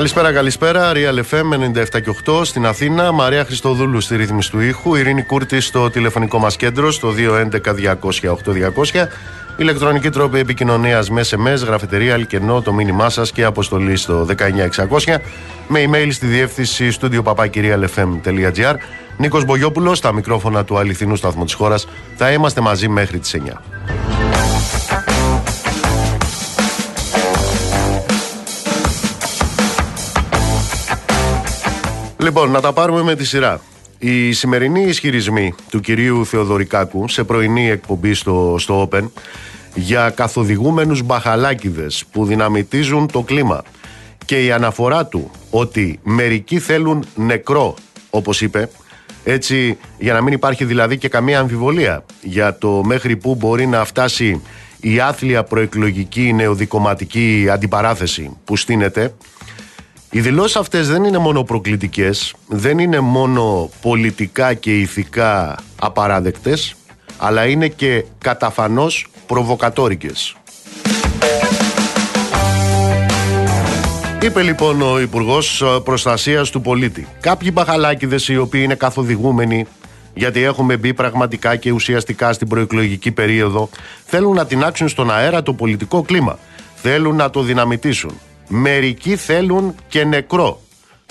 [0.00, 0.92] Καλησπέρα, καλησπέρα.
[0.94, 1.52] Real FM
[1.94, 3.12] 97 και 8 στην Αθήνα.
[3.12, 4.94] Μαρία Χριστοδούλου στη ρύθμιση του ήχου.
[4.94, 9.06] Ειρήνη Κούρτη στο τηλεφωνικό μας κέντρο στο 211-200-8200.
[9.56, 15.20] Ηλεκτρονική τρόπη επικοινωνίας με SMS, γραφετερία, αλκενό, το μήνυμά σας και αποστολή στο 19600.
[15.68, 18.74] Με email στη διεύθυνση studio papakirialfm.gr.
[19.16, 21.86] Νίκος Μπογιόπουλος, στα μικρόφωνα του αληθινού σταθμού της χώρας.
[22.16, 23.62] Θα είμαστε μαζί μέχρι τις 9.
[32.22, 33.60] Λοιπόν, να τα πάρουμε με τη σειρά.
[33.98, 39.10] Οι σημερινοί ισχυρισμοί του κυρίου Θεοδωρικάκου σε πρωινή εκπομπή στο, στο Open
[39.74, 43.62] για καθοδηγούμενους μπαχαλάκιδες που δυναμητίζουν το κλίμα
[44.24, 47.74] και η αναφορά του ότι μερικοί θέλουν νεκρό,
[48.10, 48.70] όπως είπε,
[49.24, 53.84] έτσι για να μην υπάρχει δηλαδή και καμία αμφιβολία για το μέχρι που μπορεί να
[53.84, 54.42] φτάσει
[54.80, 59.14] η άθλια προεκλογική νεοδικοματική αντιπαράθεση που στείνεται
[60.12, 66.74] οι δηλώσεις αυτές δεν είναι μόνο προκλητικές, δεν είναι μόνο πολιτικά και ηθικά απαράδεκτες,
[67.18, 70.34] αλλά είναι και καταφανώς προβοκατόρικες.
[74.22, 77.06] Είπε λοιπόν ο Υπουργός Προστασίας του Πολίτη.
[77.20, 79.66] Κάποιοι μπαχαλάκιδε οι οποίοι είναι καθοδηγούμενοι,
[80.14, 83.68] γιατί έχουμε μπει πραγματικά και ουσιαστικά στην προεκλογική περίοδο,
[84.04, 86.38] θέλουν να τεινάξουν στον αέρα το πολιτικό κλίμα.
[86.74, 88.20] Θέλουν να το δυναμητήσουν.
[88.52, 90.60] Μερικοί θέλουν και νεκρό.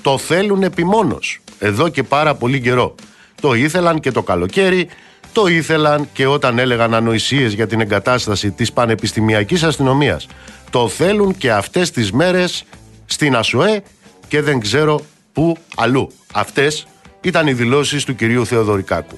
[0.01, 1.39] Το θέλουν επιμόνως.
[1.59, 2.95] Εδώ και πάρα πολύ καιρό.
[3.41, 4.88] Το ήθελαν και το καλοκαίρι,
[5.33, 10.27] το ήθελαν και όταν έλεγαν ανοησίες για την εγκατάσταση της πανεπιστημιακής αστυνομίας.
[10.69, 12.63] Το θέλουν και αυτές τις μέρες
[13.05, 13.83] στην ΑΣΟΕ
[14.27, 15.01] και δεν ξέρω
[15.33, 16.11] πού αλλού.
[16.33, 16.88] Αυτές
[17.21, 19.17] ήταν οι δηλώσεις του κυρίου Θεοδωρικάκου.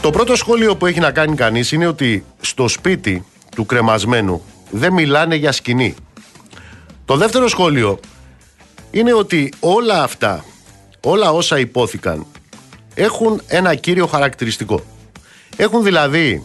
[0.00, 3.24] Το πρώτο σχόλιο που έχει να κάνει κανείς είναι ότι στο σπίτι
[3.54, 4.42] του κρεμασμένου
[4.76, 5.94] δεν μιλάνε για σκηνή.
[7.04, 8.00] Το δεύτερο σχόλιο
[8.90, 10.44] είναι ότι όλα αυτά,
[11.00, 12.26] όλα όσα υπόθηκαν,
[12.94, 14.80] έχουν ένα κύριο χαρακτηριστικό.
[15.56, 16.44] Έχουν δηλαδή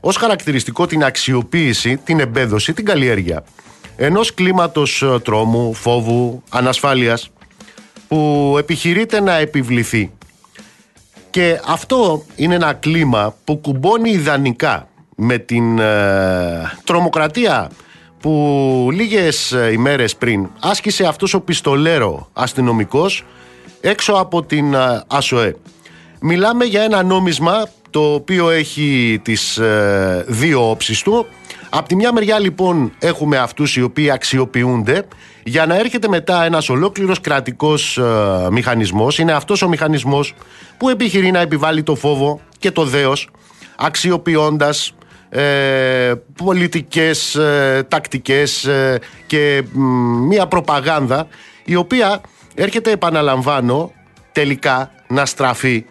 [0.00, 3.44] ως χαρακτηριστικό την αξιοποίηση, την εμπέδωση, την καλλιέργεια
[3.96, 7.30] ενός κλίματος ε, τρόμου, φόβου, ανασφάλειας
[8.08, 10.12] που επιχειρείται να επιβληθεί.
[11.30, 14.89] Και αυτό είναι ένα κλίμα που κουμπώνει ιδανικά
[15.22, 17.70] με την ε, τρομοκρατία
[18.20, 23.24] που λίγες ε, ημέρες πριν άσκησε αυτός ο πιστολέρο αστυνομικός
[23.80, 25.56] έξω από την ε, ΑΣΟΕ.
[26.20, 29.60] Μιλάμε για ένα νόμισμα το οποίο έχει τις
[30.26, 31.26] δύο όψεις του.
[31.70, 35.06] Από τη μια μεριά λοιπόν έχουμε αυτούς οι οποίοι αξιοποιούνται
[35.44, 38.00] για να έρχεται μετά ένας ολόκληρος κρατικός
[38.50, 39.18] μηχανισμός.
[39.18, 40.34] Είναι αυτός ο μηχανισμός
[40.76, 43.28] που επιχειρεί να επιβάλλει το φόβο και το δέος
[43.76, 44.94] αξιοποιώντας
[45.30, 49.62] ε, πολιτικές ε, τακτικές ε, και
[50.28, 51.26] μία προπαγάνδα
[51.64, 52.20] η οποία
[52.54, 53.92] έρχεται επαναλαμβάνω
[54.32, 55.84] τελικά να στραφεί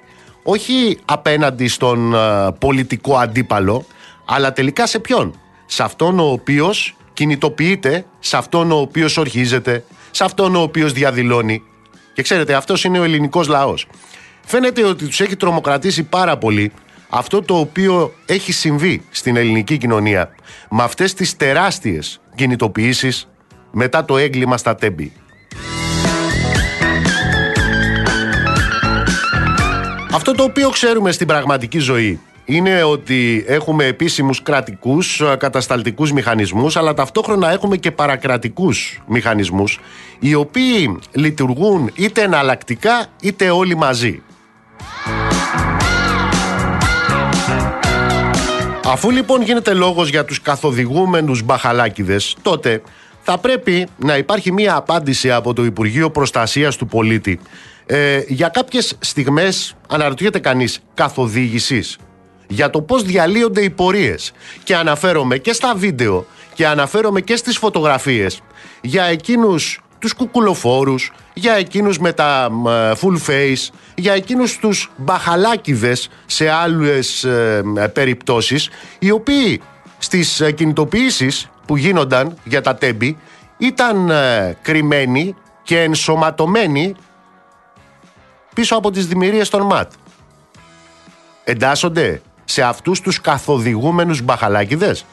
[0.43, 2.17] όχι απέναντι στον ε,
[2.59, 3.85] πολιτικό αντίπαλο
[4.25, 10.23] αλλά τελικά σε ποιον; Σε αυτόν ο οποίος κινητοποιείται σε αυτόν ο οποίος ορχίζεται σε
[10.23, 11.63] αυτόν ο οποίος διαδηλώνει.
[12.13, 13.87] Και ξέρετε αυτός είναι ο ελληνικός λαός.
[14.45, 16.71] Φαίνεται ότι τους έχει τρομοκρατήσει πάρα πολύ
[17.09, 20.35] αυτό το οποίο έχει συμβεί στην ελληνική κοινωνία
[20.69, 23.27] με αυτές τις τεράστιες κινητοποιήσεις
[23.71, 25.11] μετά το έγκλημα στα τέμπη.
[30.11, 36.93] Αυτό το οποίο ξέρουμε στην πραγματική ζωή είναι ότι έχουμε επίσημους κρατικούς κατασταλτικούς μηχανισμούς αλλά
[36.93, 39.79] ταυτόχρονα έχουμε και παρακρατικούς μηχανισμούς
[40.19, 44.21] οι οποίοι λειτουργούν είτε εναλλακτικά είτε όλοι μαζί.
[48.91, 52.81] Αφού λοιπόν γίνεται λόγος για τους καθοδηγούμενους μπαχαλάκιδες, τότε
[53.21, 57.39] θα πρέπει να υπάρχει μία απάντηση από το Υπουργείο Προστασίας του Πολίτη.
[57.85, 61.97] Ε, για κάποιες στιγμές αναρωτιέται κανείς καθοδήγησης
[62.47, 64.31] για το πώς διαλύονται οι πορείες
[64.63, 68.41] και αναφέρομαι και στα βίντεο και αναφέρομαι και στις φωτογραφίες
[68.81, 72.49] για εκείνους τους κουκουλοφόρους, για εκείνους με τα
[73.01, 77.63] full face, για εκείνους τους μπαχαλάκιδες σε άλλες ε,
[77.93, 78.69] περιπτώσεις,
[78.99, 79.61] οι οποίοι
[79.97, 83.17] στις ε, κινητοποιήσεις που γίνονταν για τα τέμπη
[83.57, 86.95] ήταν ε, κρυμμένοι και ενσωματωμένοι
[88.55, 89.91] πίσω από τις δημιουργίες των ΜΑΤ.
[91.43, 95.05] Εντάσσονται σε αυτούς τους καθοδηγούμενους μπαχαλάκιδες,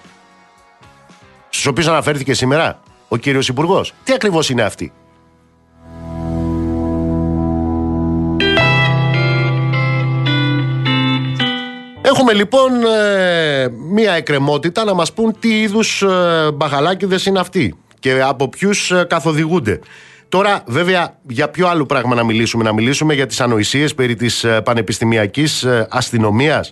[1.48, 3.92] στους οποίους αναφέρθηκε σήμερα ο κύριος Υπουργός.
[4.04, 4.92] Τι ακριβώς είναι αυτοί.
[12.02, 17.74] Έχουμε λοιπόν ε, μία εκκρεμότητα να μας πούν τι είδους ε, μπαχαλάκιδες είναι αυτοί.
[17.98, 19.80] και από ποιους καθοδηγούνται.
[20.28, 24.46] Τώρα, βέβαια, για ποιο άλλο πράγμα να μιλήσουμε, να μιλήσουμε για τις ανοησίες περί της
[24.64, 26.70] πανεπιστημιακής αστυνομίας;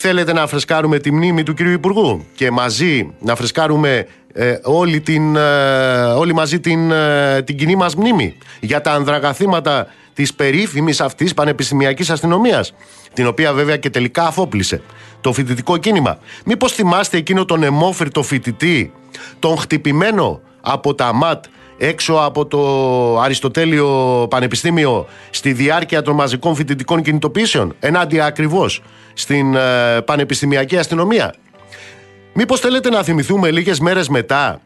[0.00, 5.36] Θέλετε να φρεσκάρουμε τη μνήμη του κύριου Υπουργού και μαζί να φρεσκάρουμε ε, όλη, την,
[5.36, 11.34] ε, όλη μαζί την, ε, την κοινή μας μνήμη για τα ανδραγαθήματα της περίφημης αυτής
[11.34, 12.74] πανεπιστημιακής αστυνομίας
[13.12, 14.82] την οποία βέβαια και τελικά αφόπλησε
[15.20, 16.18] το φοιτητικό κίνημα.
[16.44, 18.92] Μήπως θυμάστε εκείνο τον αιμόφυρτο φοιτητή,
[19.38, 21.44] τον χτυπημένο από τα ΜΑΤ
[21.78, 28.82] έξω από το Αριστοτέλειο Πανεπιστήμιο στη διάρκεια των μαζικών φοιτητικών κινητοποιήσεων ενάντια ακριβώς
[29.18, 31.34] στην ε, πανεπιστημιακή αστυνομία.
[32.32, 34.60] Μήπως θέλετε να θυμηθούμε λίγες μέρες μετά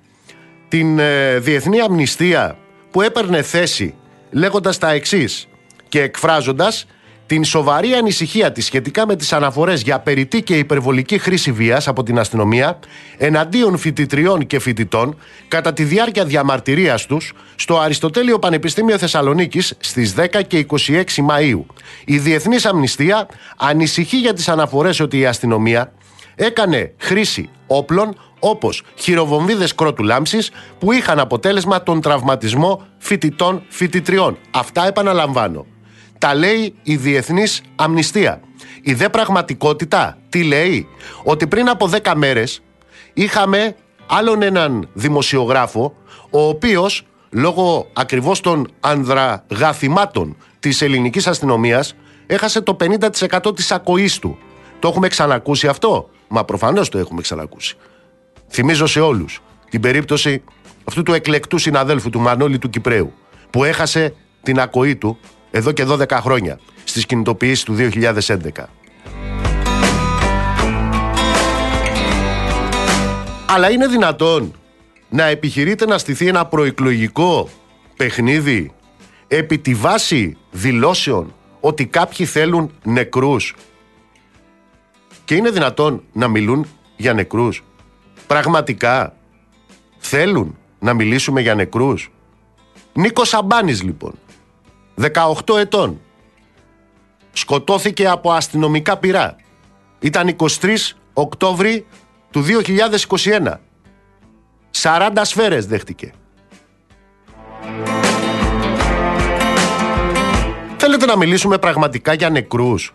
[0.69, 2.57] την ε, διεθνή αμνηστία
[2.91, 3.95] που έπαιρνε θέση
[4.31, 5.49] λέγοντας τα εξής
[5.89, 6.87] και εκφράζοντας
[7.33, 12.03] την σοβαρή ανησυχία της σχετικά με τις αναφορές για περιττή και υπερβολική χρήση βίας από
[12.03, 12.79] την αστυνομία
[13.17, 15.17] εναντίον φοιτητριών και φοιτητών
[15.49, 21.65] κατά τη διάρκεια διαμαρτυρίας τους στο Αριστοτέλειο Πανεπιστήμιο Θεσσαλονίκης στις 10 και 26 Μαΐου.
[22.05, 25.93] Η Διεθνής Αμνηστία ανησυχεί για τις αναφορές ότι η αστυνομία
[26.35, 34.39] έκανε χρήση όπλων όπως χειροβομβίδες κρότου λάμψης που είχαν αποτέλεσμα τον τραυματισμό φοιτητών φοιτητριών.
[34.51, 35.72] Αυτά επαναλαμβάνω.
[36.23, 38.41] Τα λέει η Διεθνής Αμνηστία.
[38.83, 40.89] Η δε πραγματικότητα τι λέει,
[41.25, 42.63] ότι πριν από 10 μέρες
[43.13, 43.77] είχαμε
[44.07, 45.95] άλλον έναν δημοσιογράφο,
[46.31, 51.95] ο οποίος λόγω ακριβώς των ανδραγαθημάτων της ελληνικής αστυνομίας
[52.27, 54.39] έχασε το 50% της ακοής του.
[54.79, 57.77] Το έχουμε ξανακούσει αυτό; Μα προφανώς το έχουμε ξανακούσει.
[58.49, 60.43] Θυμίζω σε όλους την περίπτωση
[60.85, 63.13] αυτού του εκλεκτού συναδέλφου του Μανώλη του Κυπρέου
[63.51, 65.19] που έχασε την ακοή του
[65.55, 68.51] εδώ και 12 χρόνια στις κινητοποιήσεις του 2011.
[73.47, 74.55] Αλλά είναι δυνατόν
[75.09, 77.49] να επιχειρείτε να στηθεί ένα προεκλογικό
[77.97, 78.73] παιχνίδι
[79.29, 83.55] επί τη βάση δηλώσεων ότι κάποιοι θέλουν νεκρούς
[85.25, 86.67] και είναι δυνατόν να μιλούν
[86.97, 87.65] για νεκρούς.
[88.27, 89.17] Πραγματικά
[89.99, 92.11] θέλουν να μιλήσουμε για νεκρούς.
[92.93, 94.13] Νίκος Σαμπάνης λοιπόν
[95.01, 96.01] 18 ετών.
[97.33, 99.37] Σκοτώθηκε από αστυνομικά πυρά.
[99.99, 100.49] Ήταν 23
[101.13, 101.87] Οκτώβρη
[102.31, 102.45] του
[103.11, 103.61] 2021.
[104.83, 106.13] 40 σφαίρες δέχτηκε.
[110.77, 112.95] Θέλετε να μιλήσουμε πραγματικά για νεκρούς;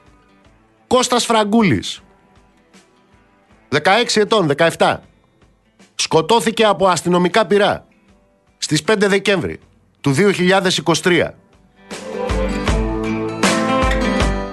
[0.87, 2.01] Κώστας Φραγκούλης.
[3.69, 5.01] 16 ετών, 17.
[5.95, 7.85] Σκοτώθηκε από αστυνομικά πυρά
[8.57, 9.59] στις 5 Δεκέμβρη
[10.01, 11.33] του 2023.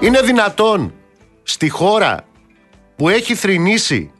[0.04, 0.94] Είναι δυνατόν
[1.42, 2.24] στη χώρα
[2.96, 4.10] που έχει θρηνήσει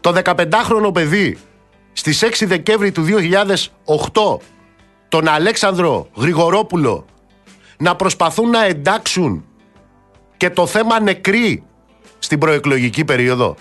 [0.00, 1.38] το 15χρονο παιδί
[1.92, 4.36] στις 6 Δεκέμβρη του 2008
[5.08, 7.04] τον Αλέξανδρο Γρηγορόπουλο
[7.78, 9.44] να προσπαθούν να εντάξουν
[10.36, 11.62] και το θέμα νεκρή
[12.18, 13.56] στην προεκλογική περίοδο.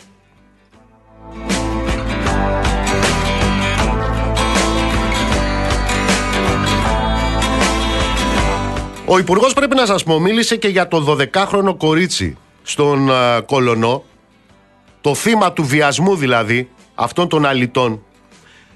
[9.13, 13.10] Ο Υπουργός πρέπει να σας πω, μίλησε και για το 12χρονο κορίτσι στον
[13.46, 14.03] Κολονό,
[15.01, 18.03] το θύμα του βιασμού δηλαδή αυτών των αλητών,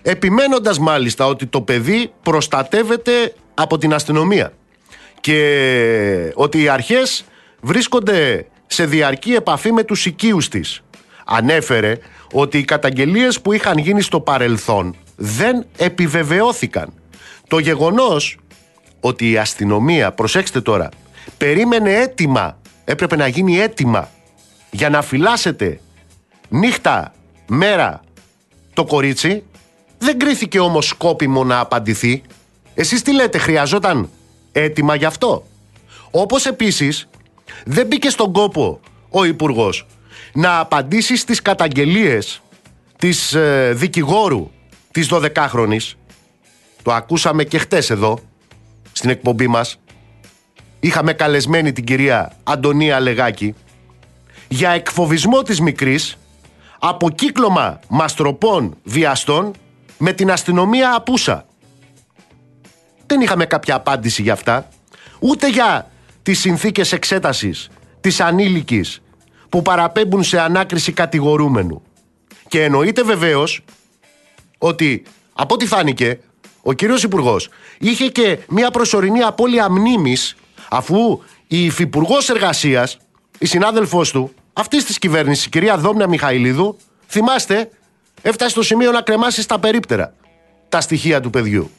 [0.01, 4.53] επιμένοντας μάλιστα ότι το παιδί προστατεύεται από την αστυνομία
[5.19, 7.25] και ότι οι αρχές
[7.61, 10.81] βρίσκονται σε διαρκή επαφή με τους οικείους της.
[11.25, 11.97] Ανέφερε
[12.33, 16.93] ότι οι καταγγελίες που είχαν γίνει στο παρελθόν δεν επιβεβαιώθηκαν.
[17.47, 18.37] Το γεγονός
[18.99, 20.89] ότι η αστυνομία, προσέξτε τώρα,
[21.37, 24.09] περίμενε έτοιμα, έπρεπε να γίνει έτοιμα
[24.71, 25.79] για να φυλάσσετε
[26.49, 27.13] νύχτα,
[27.47, 28.01] μέρα
[28.73, 29.43] το κορίτσι,
[29.97, 32.21] δεν κρίθηκε όμως σκόπιμο να απαντηθεί.
[32.73, 34.09] Εσείς τι λέτε, χρειαζόταν
[34.51, 35.47] έτοιμα γι' αυτό;
[36.11, 37.07] Όπως επίσης
[37.65, 39.87] δεν μπήκε στον κόπο ο υπουργός
[40.33, 42.41] να απαντήσει στις καταγγελίες
[42.97, 44.51] της ε, δικηγόρου
[44.91, 45.93] της 12χρονης.
[46.81, 48.19] Το ακούσαμε και χτες εδώ
[48.97, 49.79] στην εκπομπή μας
[50.79, 53.55] είχαμε καλεσμένη την κυρία Αντωνία Λεγάκη
[54.47, 56.17] για εκφοβισμό της μικρής
[56.79, 59.53] από κύκλωμα μαστροπών βιαστών
[59.97, 61.45] με την αστυνομία απούσα.
[63.05, 64.67] Δεν είχαμε κάποια απάντηση για αυτά,
[65.19, 65.91] ούτε για
[66.23, 67.69] τις συνθήκες εξέτασης
[68.01, 69.01] της ανήλικης
[69.49, 71.81] που παραπέμπουν σε ανάκριση κατηγορούμενου.
[72.47, 73.63] Και εννοείται βεβαίως
[74.57, 76.19] ότι από ό,τι φάνηκε
[76.69, 80.35] ο κύριος Υπουργός είχε και μια προσωρινή απώλεια μνήμης
[80.69, 82.97] αφού η υφυπουργός εργασίας,
[83.37, 87.69] η συνάδελφός του, αυτής της κυβέρνησης, η κυρία Δόμνα Μιχαηλίδου, θυμάστε,
[88.21, 90.13] έφτασε στο σημείο να κρεμάσει στα περίπτερα.
[90.69, 91.71] τα στοιχεία του παιδιού.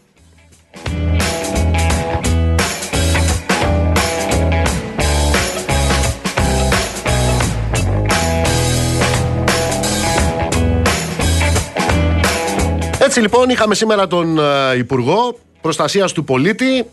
[13.18, 16.86] Έτσι λοιπόν είχαμε σήμερα τον ε, Υπουργό Προστασίας του Πολίτη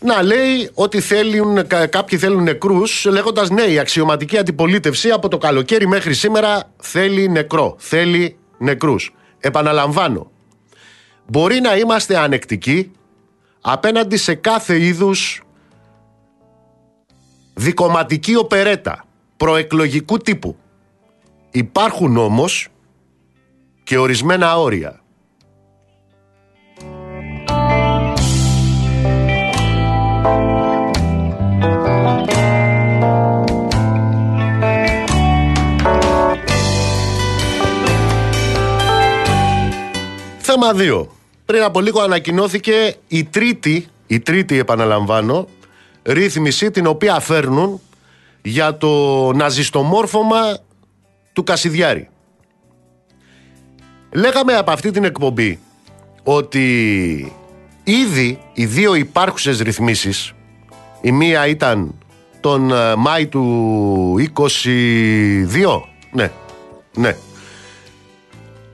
[0.00, 5.86] να λέει ότι θέλουν, κάποιοι θέλουν νεκρούς λέγοντας ναι η αξιωματική αντιπολίτευση από το καλοκαίρι
[5.86, 9.14] μέχρι σήμερα θέλει νεκρό, θέλει νεκρούς.
[9.40, 10.30] Επαναλαμβάνω,
[11.26, 12.90] μπορεί να είμαστε ανεκτικοί
[13.60, 15.42] απέναντι σε κάθε είδους
[17.54, 19.04] δικοματική οπερέτα
[19.36, 20.56] προεκλογικού τύπου.
[21.50, 22.68] Υπάρχουν όμως
[23.84, 25.03] και ορισμένα όρια.
[40.56, 41.06] Θέμα 2.
[41.44, 45.48] Πριν από λίγο ανακοινώθηκε η τρίτη, η τρίτη επαναλαμβάνω,
[46.02, 47.80] ρύθμιση την οποία φέρνουν
[48.42, 50.58] για το ναζιστομόρφωμα
[51.32, 52.08] του Κασιδιάρη.
[54.10, 55.58] Λέγαμε από αυτή την εκπομπή
[56.22, 57.32] ότι
[57.84, 60.32] ήδη οι δύο υπάρχουσες ρυθμίσεις
[61.00, 61.94] η μία ήταν
[62.40, 65.80] τον ε, Μάη του 22
[66.12, 66.30] ναι,
[66.96, 67.16] ναι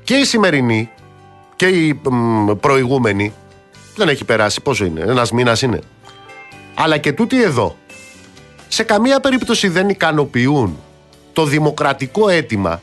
[0.04, 0.90] και η σημερινή
[1.56, 2.00] και η
[2.60, 3.32] προηγούμενη
[3.96, 5.80] δεν έχει περάσει πόσο είναι, ένας μήνας είναι.
[6.74, 7.76] Αλλά και τούτη εδώ
[8.68, 10.78] σε καμία περίπτωση δεν ικανοποιούν
[11.32, 12.82] το δημοκρατικό αίτημα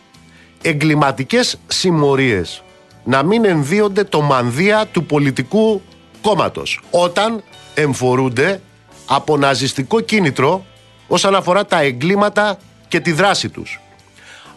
[0.61, 2.63] εγκληματικές συμμορίες
[3.03, 5.81] να μην ενδύονται το μανδύα του πολιτικού
[6.27, 7.43] κόμματος όταν
[7.73, 8.61] εμφορούνται
[9.07, 10.65] από ναζιστικό κίνητρο
[11.07, 12.57] όσον αφορά τα εγκλήματα
[12.87, 13.81] και τη δράση τους.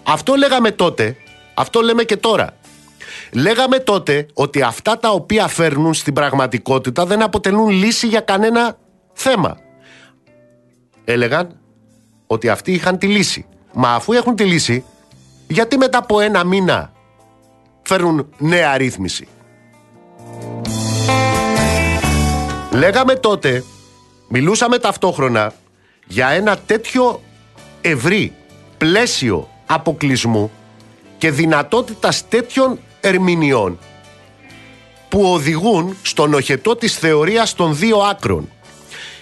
[0.03, 1.17] Αυτό λέγαμε τότε,
[1.55, 2.57] αυτό λέμε και τώρα.
[3.33, 8.77] Λέγαμε τότε ότι αυτά τα οποία φέρνουν στην πραγματικότητα δεν αποτελούν λύση για κανένα
[9.13, 9.57] θέμα.
[11.05, 11.61] Έλεγαν
[12.27, 13.47] ότι αυτοί είχαν τη λύση.
[13.73, 14.85] Μα αφού έχουν τη λύση,
[15.49, 16.93] γιατί μετά από ένα μήνα
[17.83, 19.29] φέρνουν νέα ρύθμιση;
[22.73, 23.65] Λέγαμε τότε,
[24.29, 25.53] μιλούσαμε ταυτόχρονα
[26.07, 27.23] για ένα τέτοιο
[27.81, 28.33] ευρύ
[28.79, 30.51] πλαίσιο αποκλεισμού
[31.19, 33.79] και δυνατότητας τέτοιων ερμηνεών
[35.09, 38.49] που οδηγούν στον οχετό της θεωρίας των δύο άκρων.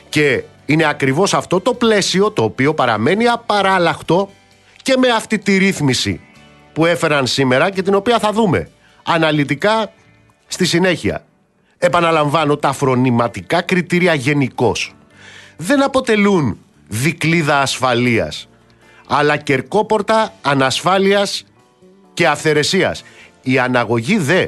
[0.08, 4.30] Και είναι ακριβώς αυτό το πλαίσιο το οποίο παραμένει απαράλλαχτο
[4.82, 6.20] και με αυτή τη ρύθμιση
[6.72, 8.68] που έφεραν σήμερα και την οποία θα δούμε
[9.02, 9.92] αναλυτικά
[10.46, 11.27] στη συνέχεια.
[11.78, 14.94] Επαναλαμβάνω, τα φρονηματικά κριτήρια γενικώς
[15.56, 16.58] δεν αποτελούν
[16.88, 18.48] δικλίδα ασφαλείας,
[19.08, 21.44] αλλά κερκόπορτα ανασφάλειας
[22.14, 23.04] και αυθαιρεσίας.
[23.42, 24.46] Η αναγωγή δε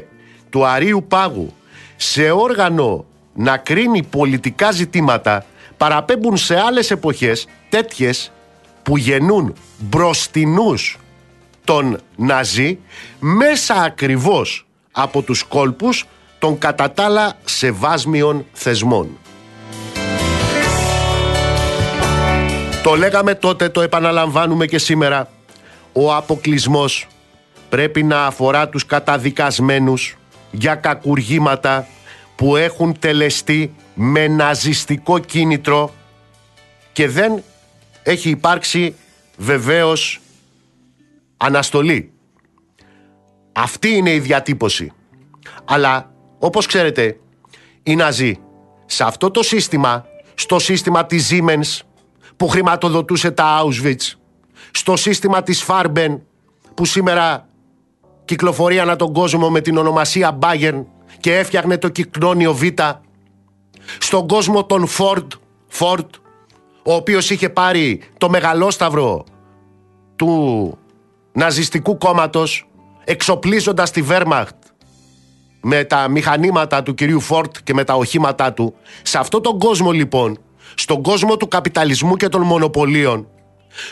[0.50, 1.54] του αρίου πάγου
[1.96, 5.44] σε όργανο να κρίνει πολιτικά ζητήματα
[5.76, 8.32] παραπέμπουν σε άλλες εποχές τέτοιες
[8.82, 10.98] που γεννούν μπροστινούς
[11.64, 12.78] τον Ναζί
[13.18, 16.06] μέσα ακριβώς από τους κόλπους
[16.40, 19.18] των κατά τα σεβάσμιων θεσμών.
[22.82, 25.28] Το λέγαμε τότε, το επαναλαμβάνουμε και σήμερα.
[25.92, 27.06] Ο αποκλεισμός
[27.68, 30.16] πρέπει να αφορά τους καταδικασμένους
[30.50, 31.86] για κακουργήματα
[32.36, 35.94] που έχουν τελεστεί με ναζιστικό κίνητρο
[36.92, 37.42] και δεν
[38.02, 38.94] έχει υπάρξει
[39.36, 40.20] βεβαίως
[41.36, 42.12] αναστολή.
[43.52, 44.92] Αυτή είναι η διατύπωση.
[45.64, 46.10] Αλλά
[46.42, 47.18] όπως ξέρετε,
[47.82, 48.38] οι Ναζί
[48.86, 50.04] σε αυτό το σύστημα,
[50.34, 51.80] στο σύστημα της Siemens
[52.36, 54.12] που χρηματοδοτούσε τα Auschwitz,
[54.70, 56.18] στο σύστημα της Farben
[56.74, 57.48] που σήμερα
[58.24, 60.84] κυκλοφορεί ανά τον κόσμο με την ονομασία Bayern
[61.20, 62.62] και έφτιαχνε το κυκλώνιο Β,
[63.98, 65.26] στον κόσμο των Ford,
[65.78, 66.06] Ford,
[66.82, 69.24] ο οποίος είχε πάρει το μεγαλόσταυρο
[70.16, 70.78] του
[71.32, 72.68] ναζιστικού κόμματος
[73.04, 74.69] εξοπλίζοντας τη Wehrmacht
[75.60, 78.74] με τα μηχανήματα του κυρίου Φόρτ και με τα οχήματά του.
[79.02, 80.38] Σε αυτόν τον κόσμο λοιπόν,
[80.74, 83.26] στον κόσμο του καπιταλισμού και των μονοπωλίων,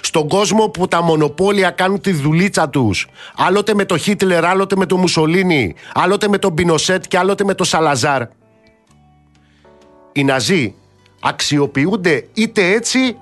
[0.01, 3.07] στον κόσμο που τα μονοπόλια κάνουν τη δουλίτσα τους,
[3.37, 7.55] άλλοτε με το Χίτλερ, άλλοτε με το Μουσολίνι, άλλοτε με τον Πινοσέτ και άλλοτε με
[7.55, 8.23] το Σαλαζάρ.
[10.13, 10.75] Οι Ναζί
[11.21, 13.17] αξιοποιούνται είτε έτσι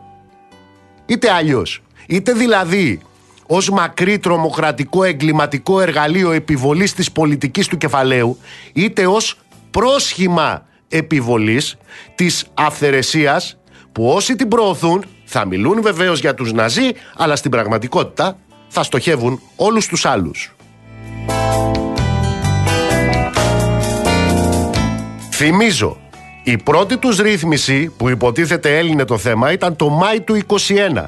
[1.06, 1.82] είτε αλλιώς.
[2.06, 3.00] Είτε δηλαδή
[3.46, 8.38] ως μακρύ τρομοκρατικό εγκληματικό εργαλείο επιβολής της πολιτικής του κεφαλαίου
[8.72, 9.38] είτε ως
[9.70, 11.76] πρόσχημα επιβολής
[12.14, 13.58] της αυθαιρεσίας
[13.92, 18.38] που όσοι την προωθούν θα μιλούν βεβαίως για τους Ναζί αλλά στην πραγματικότητα
[18.68, 20.54] θα στοχεύουν όλους τους άλλους.
[25.30, 25.96] Θυμίζω,
[26.42, 31.06] η πρώτη τους ρύθμιση που υποτίθεται έλυνε το θέμα ήταν το Μάη του 21.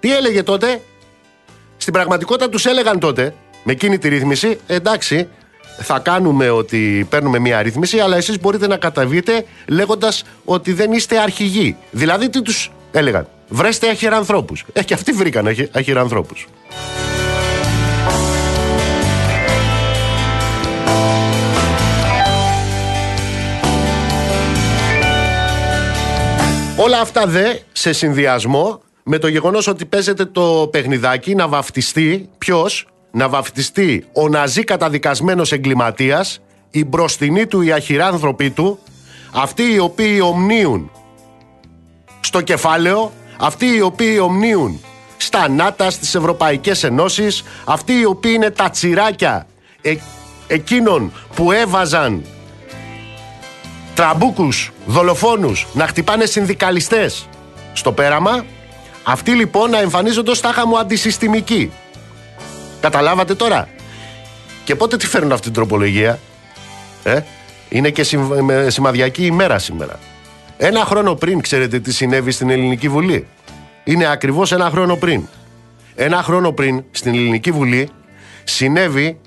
[0.00, 0.80] Τι έλεγε τότε;
[1.76, 5.28] Στην πραγματικότητα τους έλεγαν τότε, με εκείνη τη ρύθμιση, εντάξει,
[5.82, 11.18] θα κάνουμε ότι παίρνουμε μια ρύθμιση, αλλά εσείς μπορείτε να καταβείτε λέγοντας ότι δεν είστε
[11.18, 11.76] αρχηγοί.
[11.90, 14.64] Δηλαδή τι τους έλεγαν, βρέστε αχυρανθρώπους.
[14.72, 16.46] Ε, και αυτοί βρήκαν αχυρανθρώπους.
[26.76, 32.86] Όλα αυτά δε σε συνδυασμό με το γεγονός ότι παίζεται το παιχνιδάκι να βαφτιστεί ποιος,
[33.10, 36.40] να βαφτιστεί ο ναζί καταδικασμένος εγκληματίας,
[36.70, 38.78] η μπροστινή του οι αχυράνθρωποι του,
[39.34, 40.90] αυτοί οι οποίοι ομνίουν
[42.20, 44.80] στο κεφάλαιο, αυτοί οι οποίοι ομνίουν
[45.16, 49.46] στα ΝΑΤΑ, στις Ευρωπαϊκές Ενώσεις, αυτοί οι οποίοι είναι τα τσιράκια
[49.82, 49.94] ε,
[50.46, 52.24] εκείνων που έβαζαν
[53.94, 57.28] τραμπούκους, δολοφόνους, να χτυπάνε συνδικαλιστές
[57.72, 58.44] στο πέραμα,
[59.10, 61.72] αυτοί λοιπόν να εμφανίζονται ως τάχα μου αντισυστημικοί.
[62.80, 63.68] Καταλάβατε τώρα;
[64.64, 66.18] Και πότε τη φέρνουν αυτή την τροπολογία;
[67.02, 67.20] Ε;
[67.68, 68.02] Είναι και
[68.66, 69.98] σημαδιακή ημέρα σήμερα.
[70.56, 73.26] Ένα χρόνο πριν ξέρετε τι συνέβη στην Ελληνική Βουλή.
[73.84, 75.28] Είναι ακριβώς ένα χρόνο πριν.
[75.94, 77.88] Ένα χρόνο πριν στην Ελληνική Βουλή
[78.44, 79.20] συνέβη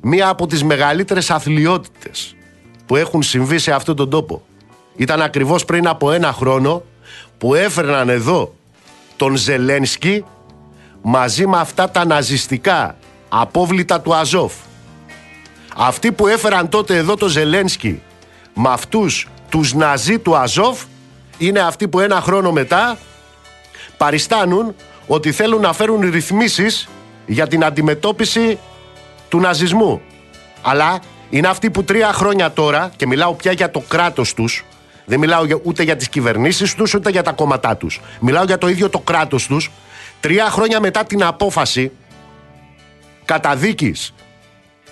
[0.00, 2.36] μία από τις μεγαλύτερες αθλειότητες
[2.86, 4.42] που έχουν συμβεί σε αυτόν τον τόπο.
[4.96, 6.82] Ήταν ακριβώς πριν από ένα χρόνο
[7.38, 8.54] που έφερναν εδώ
[9.16, 10.24] τον Ζελένσκι
[11.02, 12.96] μαζί με αυτά τα ναζιστικά
[13.28, 14.52] απόβλητα του Αζόφ.
[15.76, 18.02] Αυτοί που έφεραν τότε εδώ το Ζελένσκι
[18.54, 20.82] με αυτούς τους ναζί του Αζόφ
[21.38, 22.98] είναι αυτοί που ένα χρόνο μετά
[23.96, 24.74] παριστάνουν
[25.06, 26.88] ότι θέλουν να φέρουν ρυθμίσεις
[27.26, 28.58] για την αντιμετώπιση
[29.28, 30.00] του ναζισμού.
[30.62, 30.98] Αλλά
[31.30, 34.64] είναι αυτοί που τρία χρόνια τώρα, και μιλάω πια για το κράτος τους,
[35.06, 38.00] δεν μιλάω ούτε για τις κυβερνήσεις τους, ούτε για τα κόμματά τους.
[38.20, 39.70] Μιλάω για το ίδιο το κράτος τους.
[40.20, 41.92] Τρία χρόνια μετά την απόφαση
[43.24, 44.14] καταδίκης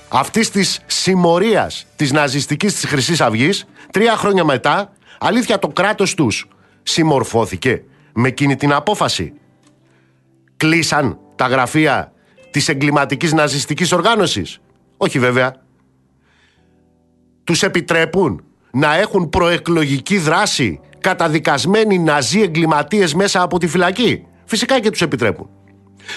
[0.09, 6.49] αυτής της συμμορίας της ναζιστικής της Χρυσής Αυγής, τρία χρόνια μετά, αλήθεια το κράτος τους
[6.83, 9.33] συμμορφώθηκε με εκείνη την απόφαση.
[10.57, 12.13] Κλείσαν τα γραφεία
[12.51, 14.59] της εγκληματικής ναζιστικής οργάνωσης.
[14.97, 15.63] Όχι βέβαια.
[17.45, 24.27] Τους επιτρέπουν να έχουν προεκλογική δράση καταδικασμένοι ναζί εγκληματίες μέσα από τη φυλακή.
[24.45, 25.49] Φυσικά και τους επιτρέπουν.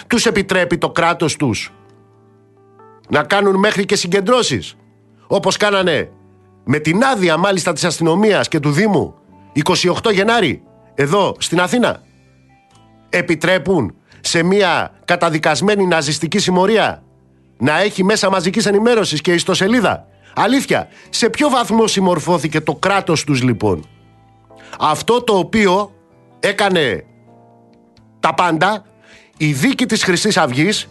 [0.07, 1.71] Τους επιτρέπει το κράτος τους
[3.09, 4.75] να κάνουν μέχρι και συγκεντρώσεις.
[5.27, 6.11] Όπως κάνανε
[6.63, 9.13] με την άδεια μάλιστα της αστυνομίας και του Δήμου
[10.03, 10.63] 28 Γενάρη
[10.95, 12.01] εδώ στην Αθήνα.
[13.09, 17.03] Επιτρέπουν σε μια καταδικασμένη ναζιστική συμμορία
[17.57, 20.07] να έχει μέσα μαζικής ενημέρωσης και ιστοσελίδα
[20.39, 23.87] Αλήθεια, σε ποιο βαθμό συμμορφώθηκε το κράτος τους λοιπόν;
[24.79, 25.91] Αυτό το οποίο
[26.39, 27.05] έκανε
[28.19, 28.85] τα πάντα
[29.37, 30.87] η δίκη της χρυσής αυγής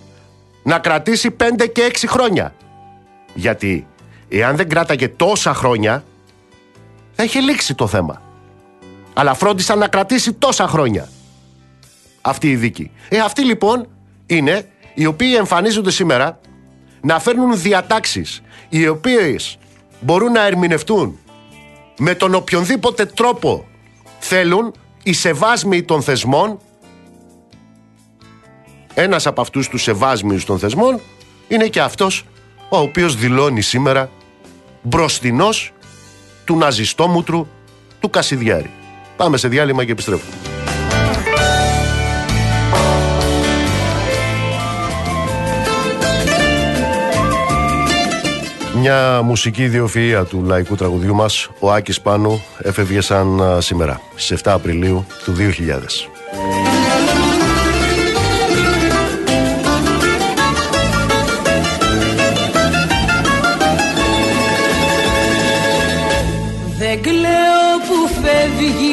[0.62, 2.54] να κρατήσει 5 και 6 χρόνια.
[3.34, 3.86] Γιατί
[4.28, 6.04] εάν δεν κράταγε τόσα χρόνια
[7.12, 8.22] θα είχε λήξει το θέμα.
[9.14, 11.08] Αλλά φρόντισαν να κρατήσει τόσα χρόνια
[12.20, 12.90] αυτή η δίκη.
[13.08, 13.88] Ε, αυτοί λοιπόν
[14.26, 16.40] είναι οι οποίοι εμφανίζονται σήμερα
[17.06, 19.58] να φέρνουν διατάξεις οι οποίες
[20.00, 21.18] μπορούν να ερμηνευτούν
[21.98, 23.66] με τον οποιονδήποτε τρόπο
[24.18, 26.58] θέλουν οι σεβάσμοι των θεσμών
[28.94, 31.00] ένας από αυτούς τους σεβάσμιους των θεσμών
[31.48, 32.24] είναι και αυτός
[32.68, 34.10] ο οποίος δηλώνει σήμερα
[34.82, 35.72] μπροστινός
[36.44, 37.46] του ναζιστόμουτρου
[38.00, 38.70] του Κασιδιάρη.
[39.16, 40.32] Πάμε σε διάλειμμα και επιστρέφουμε.
[48.88, 54.52] Μια μουσική ιδιοφυΐα του λαϊκού τραγουδιού μας, ο Άκης Πάνου, έφευγε σαν σήμερα, στις 7
[54.52, 56.08] Απριλίου του 2000.
[66.78, 68.90] Δεν κλαίω που φεύγεις,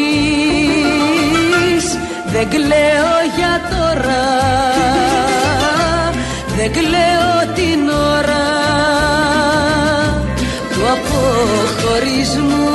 [2.25, 3.22] δεν κλαίω
[10.93, 12.69] αποχωρισμού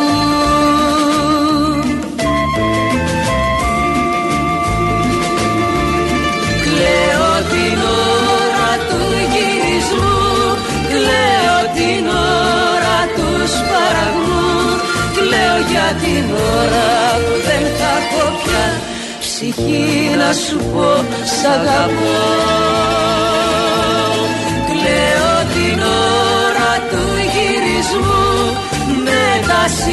[6.65, 7.79] Κλαίω την
[8.43, 9.03] ώρα του
[9.33, 10.21] γυρισμού
[10.91, 12.05] Κλαίω την
[12.73, 14.57] ώρα τους σπαραγμού
[15.17, 16.25] Κλαίω για την
[16.61, 16.91] ώρα
[17.25, 18.67] που δεν θα έχω πια
[19.21, 20.91] Ψυχή να σου πω
[21.37, 22.49] σ' αγαπώ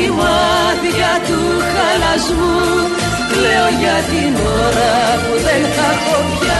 [0.05, 1.39] σημάδια του
[1.73, 2.57] χαλασμού.
[3.31, 6.59] Κλαίω για την ώρα που δεν θα έχω πια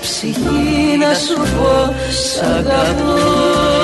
[0.00, 3.81] ψυχή να σου πω σ' αγαπώ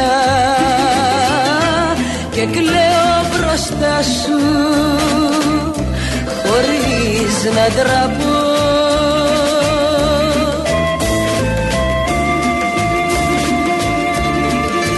[0.00, 1.96] χίλια
[2.30, 4.38] και κλαίω μπροστά σου
[6.42, 8.38] χωρίς να τραπώ.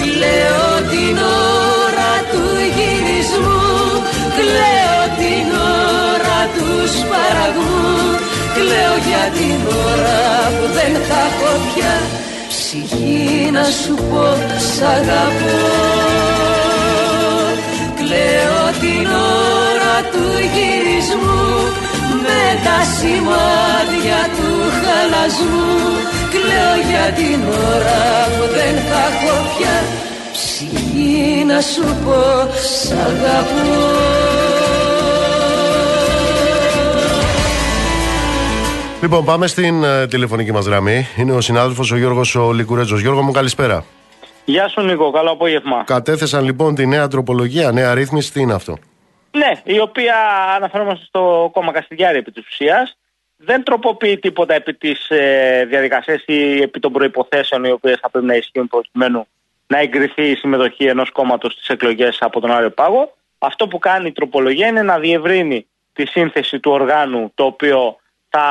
[0.02, 1.16] Κλαίω την
[1.88, 2.44] ώρα του
[2.76, 3.62] γυρισμού
[4.38, 5.46] κλαίω την
[6.14, 8.16] ώρα τους σπαραγμού
[8.54, 10.20] κλαίω για την ώρα
[10.56, 12.21] που δεν θα έχω πια
[12.72, 14.26] ψυχή να σου πω
[14.72, 15.58] σ' αγαπώ.
[17.98, 19.06] Κλαίω την
[19.68, 21.44] ώρα του γυρισμού
[22.24, 25.72] με τα σημάδια του χαλασμού.
[26.32, 27.40] Κλαίω για την
[27.74, 28.02] ώρα
[28.34, 29.76] που δεν θα έχω πια.
[30.32, 32.20] Ψυχή να σου πω
[32.52, 34.41] σ' αγαπώ
[39.02, 41.06] Λοιπόν, πάμε στην uh, τηλεφωνική μας γραμμή.
[41.16, 43.00] Είναι ο συνάδελφος ο Γιώργος ο Λικουρέτζος.
[43.00, 43.84] Γιώργο μου, καλησπέρα.
[44.44, 45.10] Γεια σου, Νίκο.
[45.10, 45.84] Καλό απόγευμα.
[45.86, 48.32] Κατέθεσαν λοιπόν τη νέα τροπολογία, νέα ρύθμιση.
[48.32, 48.78] Τι είναι αυτό;
[49.30, 50.16] Ναι, η οποία
[50.56, 52.96] αναφέρομαστε στο κόμμα Καστιδιάρη επί της ουσίας.
[53.36, 58.26] Δεν τροποποιεί τίποτα επί της ε, διαδικασίας ή επί των προποθέσεων οι οποίες θα πρέπει
[58.26, 59.26] να ισχύουν προκειμένου
[59.66, 63.16] να εγκριθεί η συμμετοχή ενός κόμματος στις εκλογές από τον Άριο Πάγο.
[63.38, 67.96] Αυτό που κάνει η τροπολογία είναι να διευρύνει τη σύνθεση του οργάνου το οποίο
[68.32, 68.46] θα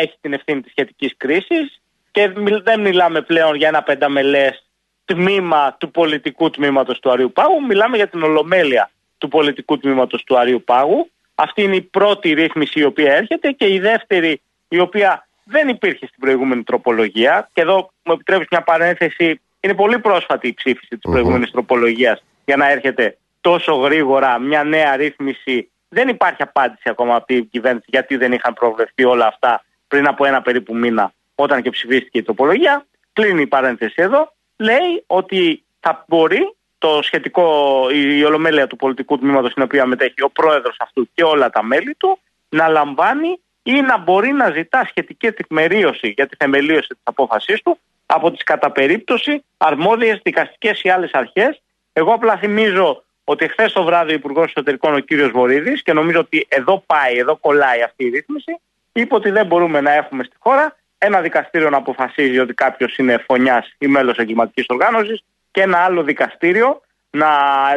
[0.00, 1.80] έχει την ευθύνη της σχετικής κρίσης
[2.10, 2.32] και
[2.62, 4.66] δεν μιλάμε πλέον για ένα πενταμελές
[5.04, 10.38] τμήμα του πολιτικού τμήματος του Αριού Πάγου, μιλάμε για την ολομέλεια του πολιτικού τμήματος του
[10.38, 11.10] Αριού Πάγου.
[11.34, 16.06] Αυτή είναι η πρώτη ρύθμιση η οποία έρχεται και η δεύτερη η οποία δεν υπήρχε
[16.06, 17.50] στην προηγούμενη τροπολογία.
[17.52, 19.40] Και εδώ μου επιτρέπεις μια παρένθεση.
[19.60, 24.96] Είναι πολύ πρόσφατη η ψήφιση της προηγούμενης τροπολογίας για να έρχεται τόσο γρήγορα μια νέα
[24.96, 30.06] ρύθμιση δεν υπάρχει απάντηση ακόμα από την κυβέρνηση γιατί δεν είχαν προβλεφθεί όλα αυτά πριν
[30.06, 32.86] από ένα περίπου μήνα όταν και ψηφίστηκε η τροπολογία.
[33.12, 34.32] Κλείνει η παρένθεση εδώ.
[34.56, 40.30] Λέει ότι θα μπορεί το σχετικό, η ολομέλεια του πολιτικού τμήματος στην οποία μετέχει ο
[40.30, 45.32] πρόεδρος αυτού και όλα τα μέλη του να λαμβάνει ή να μπορεί να ζητά σχετική
[45.32, 51.10] τεκμερίωση για τη θεμελίωση της απόφασής του από τις κατά περίπτωση αρμόδιες δικαστικές ή άλλες
[51.12, 51.62] αρχές.
[51.92, 56.20] Εγώ απλά θυμίζω ότι χθες το βράδυ ο Υπουργός Εσωτερικών, ο κύριος Βορύδης, και νομίζω
[56.20, 58.60] ότι εδώ πάει, εδώ κολλάει αυτή η ρύθμιση,
[58.92, 63.24] είπε ότι δεν μπορούμε να έχουμε στη χώρα ένα δικαστήριο να αποφασίζει ότι κάποιος είναι
[63.26, 67.28] φωνιάς ή μέλος εγκληματικής οργάνωσης και ένα άλλο δικαστήριο να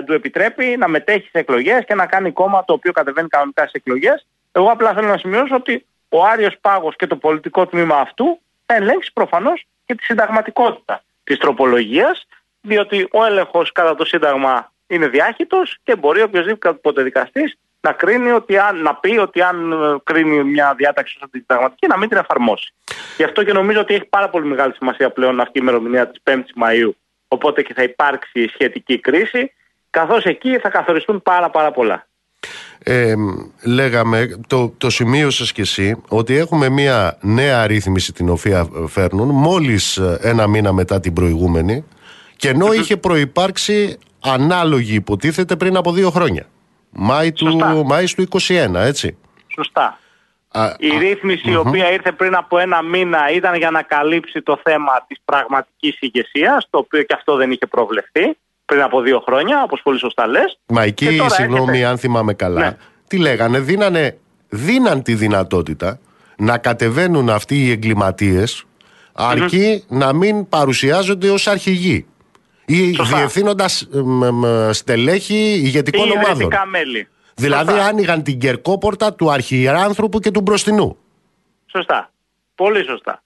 [0.05, 3.71] του επιτρέπει να μετέχει σε εκλογές και να κάνει κόμμα το οποίο κατεβαίνει κανονικά σε
[3.73, 4.25] εκλογές.
[4.51, 8.75] Εγώ απλά θέλω να σημειώσω ότι ο Άριος Πάγος και το πολιτικό τμήμα αυτού θα
[8.75, 12.27] ελέγξει προφανώς και τη συνταγματικότητα της τροπολογίας,
[12.61, 18.57] διότι ο έλεγχος κατά το Σύνταγμα είναι διάχυτος και μπορεί οποιοδήποτε δικαστής να κρίνει ότι
[18.57, 22.73] αν, να πει ότι αν ε, κρίνει μια διάταξη ως αντισυνταγματική να μην την εφαρμόσει.
[23.17, 26.21] Γι' αυτό και νομίζω ότι έχει πάρα πολύ μεγάλη σημασία πλέον αυτή η ημερομηνία της
[26.23, 26.95] 5η Μαου.
[27.27, 29.53] Οπότε και θα υπάρξει σχετική κρίση,
[29.89, 32.07] καθώς εκεί θα καθοριστούν πάρα πάρα πολλά.
[32.83, 33.13] Ε,
[33.65, 39.97] λέγαμε, το, το σημείωσες και εσύ, ότι έχουμε μια νέα ρύθμιση την οποία φέρνουν μόλις
[39.97, 41.85] ε, ένα μήνα μετά την προηγούμενη
[42.35, 46.45] και ενώ είχε προϋπάρξει ανάλογη υποτίθεται πριν από δύο χρόνια.
[46.89, 49.17] Μάη του, Μάης του 21, έτσι.
[49.55, 49.99] Σωστά.
[50.77, 55.05] η ρύθμιση η οποία ήρθε πριν από ένα μήνα ήταν για να καλύψει το θέμα
[55.07, 59.81] της πραγματικής ηγεσίας, το οποίο και αυτό δεν είχε προβλεφθεί πριν από δύο χρόνια, όπως
[59.83, 60.59] πολύ σωστά λες.
[60.65, 62.77] Μα εκεί, συγγνώμη αν θυμάμαι καλά, ναι.
[63.07, 64.17] τι λέγανε, δίνανε,
[64.49, 65.99] δίναν τη δυνατότητα
[66.37, 68.65] να κατεβαίνουν αυτοί οι εγκληματίες
[69.87, 72.05] να μην παρουσιάζονται ως αρχηγοί
[72.71, 73.87] ή διευθύνοντας
[74.71, 76.49] στελέχη ηγετικών ή ομάδων.
[76.69, 77.07] μέλη.
[77.35, 77.85] Δηλαδή Σωστά.
[77.85, 80.97] άνοιγαν την κερκόπορτα του αρχιάνθρωπου και του μπροστινού.
[81.71, 82.11] Σωστά.
[82.55, 83.23] Πολύ σωστά.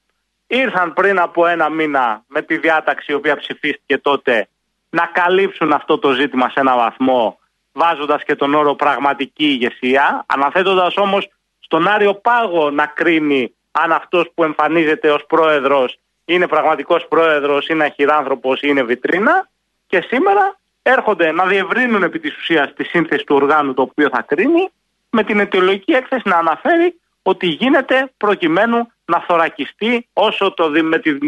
[0.48, 4.48] Ήρθαν πριν από ένα μήνα με τη διάταξη η οποία ψηφίστηκε τότε
[4.90, 7.40] να καλύψουν αυτό το ζήτημα σε ένα βαθμό
[7.72, 11.28] βάζοντας και τον όρο πραγματική ηγεσία αναθέτοντας όμως
[11.60, 17.84] στον Άριο Πάγο να κρίνει αν αυτός που εμφανίζεται ως πρόεδρος είναι πραγματικός πρόεδρος, είναι
[17.84, 19.50] αχυράνθρωπος, είναι βιτρίνα
[19.88, 24.22] και σήμερα έρχονται να διευρύνουν επί της ουσίας τη σύνθεση του οργάνου το οποίο θα
[24.22, 24.70] κρίνει
[25.10, 31.20] με την αιτιολογική έκθεση να αναφέρει ότι γίνεται προκειμένου να θωρακιστεί όσο το, με την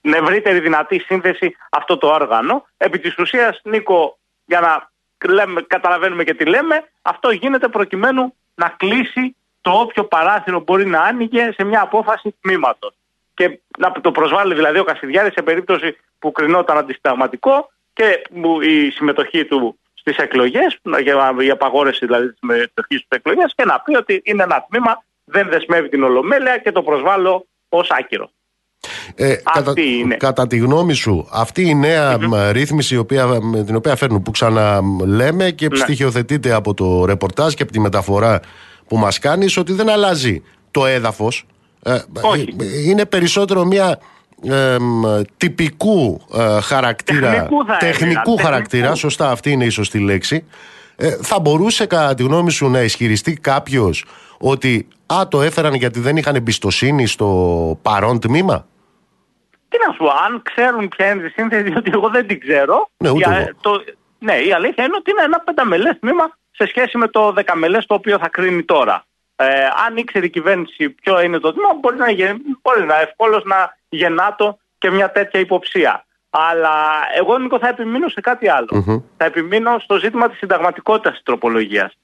[0.00, 2.66] ευρύτερη δυνατή σύνθεση αυτό το όργανο.
[2.76, 4.90] Επί της ουσίας, Νίκο, για να
[5.30, 11.02] λέμε, καταλαβαίνουμε και τι λέμε, αυτό γίνεται προκειμένου να κλείσει το όποιο παράθυρο μπορεί να
[11.02, 12.94] άνοιγε σε μια απόφαση τμήματος.
[13.34, 18.22] Και να το προσβάλλει δηλαδή ο Κασιδιάρης σε περίπτωση που κρινόταν αντισταγματικό και
[18.60, 20.78] η συμμετοχή του στις εκλογές,
[21.38, 25.48] η απαγόρευση δηλαδή της συμμετοχής στις εκλογές και να πει ότι είναι ένα τμήμα, δεν
[25.48, 28.30] δεσμεύει την Ολομέλεια και το προσβάλλω ως άκυρο.
[29.14, 30.16] Ε, κατά, είναι.
[30.16, 32.18] κατά τη γνώμη σου, αυτή η νέα
[32.52, 35.76] ρύθμιση η οποία, με την οποία φέρνουν που ξαναλέμε και ναι.
[35.76, 38.40] στοιχειοθετείται από το ρεπορτάζ και από τη μεταφορά
[38.88, 41.46] που μας κάνεις ότι δεν αλλάζει το έδαφος.
[41.82, 42.56] Ε, Όχι.
[42.86, 43.98] Είναι περισσότερο μια
[45.36, 50.44] τυπικού ε, χαρακτήρα, τεχνικού, τεχνικού χαρακτήρα, σωστά αυτή είναι η σωστή λέξη,
[50.96, 54.04] ε, θα μπορούσε κατά τη γνώμη σου να ισχυριστεί κάποιος
[54.38, 58.66] ότι α, το έφεραν γιατί δεν είχαν εμπιστοσύνη στο παρόν τμήμα.
[59.68, 62.88] Τι να σου, αν ξέρουν ποια είναι η σύνθεση, διότι εγώ δεν την ξέρω.
[62.96, 63.84] Ναι, ούτε το,
[64.18, 67.94] ναι, η αλήθεια είναι ότι είναι ένα πενταμελές τμήμα σε σχέση με το δεκαμελές το
[67.94, 69.04] οποίο θα κρίνει τώρα.
[69.36, 72.06] Ε, αν ήξερε η κυβέρνηση ποιο είναι το τμήμα, μπορεί να,
[72.62, 76.04] μπορεί να ευκόλως να γεννάτο και μια τέτοια υποψία.
[76.30, 76.74] Αλλά
[77.16, 78.46] εγώ Νίκο θα επιμείνω σε κάτι
[79.16, 81.96] Θα επιμείνω στο ζήτημα της συνταγματικότητας της τροπολογίας.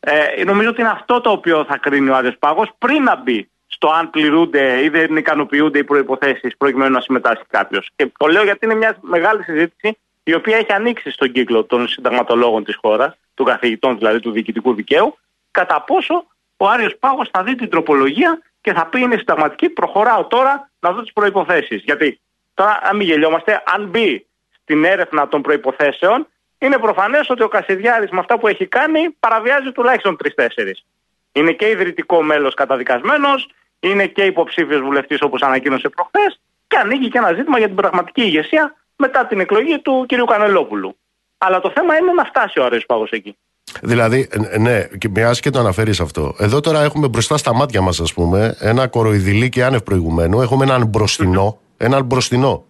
[0.00, 3.50] Ε, νομίζω ότι είναι αυτό το οποίο θα κρίνει ο Άριος Πάγος πριν να μπει
[3.66, 7.90] στο αν πληρούνται ή δεν ικανοποιούνται οι προϋποθέσεις προκειμένου να συμμετάσχει κάποιος.
[7.96, 11.88] Και το λέω γιατί είναι μια μεγάλη συζήτηση η οποία έχει ανοίξει στον κύκλο των
[11.88, 15.18] συνταγματολόγων της χώρας, των καθηγητών δηλαδή του διοικητικού δικαίου,
[15.50, 16.26] κατά πόσο
[16.60, 20.92] ο Άριος Πάγος θα δει την τροπολογία και θα πει είναι συνταγματική, προχωράω τώρα να
[20.92, 21.82] δω τις προϋποθέσεις.
[21.82, 22.20] Γιατί
[22.54, 24.26] τώρα, αν μην γελιόμαστε, αν μπει
[24.62, 26.26] στην έρευνα των προϋποθέσεων,
[26.58, 30.84] είναι προφανές ότι ο Κασιδιάρης με αυτά που έχει κάνει παραβιάζει τουλάχιστον τρεις-τέσσερις.
[31.32, 33.48] Είναι και ιδρυτικό μέλος καταδικασμένος,
[33.80, 38.22] είναι και υποψήφιος βουλευτής όπως ανακοίνωσε προχθές και ανοίγει και ένα ζήτημα για την πραγματική
[38.22, 40.24] ηγεσία μετά την εκλογή του κ.
[40.30, 40.96] Κανελόπουλου.
[41.38, 43.36] Αλλά το θέμα είναι να φτάσει ο Άρης Πάγος εκεί.
[43.82, 44.28] Δηλαδή,
[44.58, 46.34] ναι, και μια και το αναφέρεις αυτό.
[46.38, 50.40] Εδώ τώρα έχουμε μπροστά στα μάτια μας, ας πούμε, ένα κοροϊδηλί και άνευ προηγουμένου.
[50.40, 52.64] Έχουμε έναν μπροστινό, έναν μπροστινό.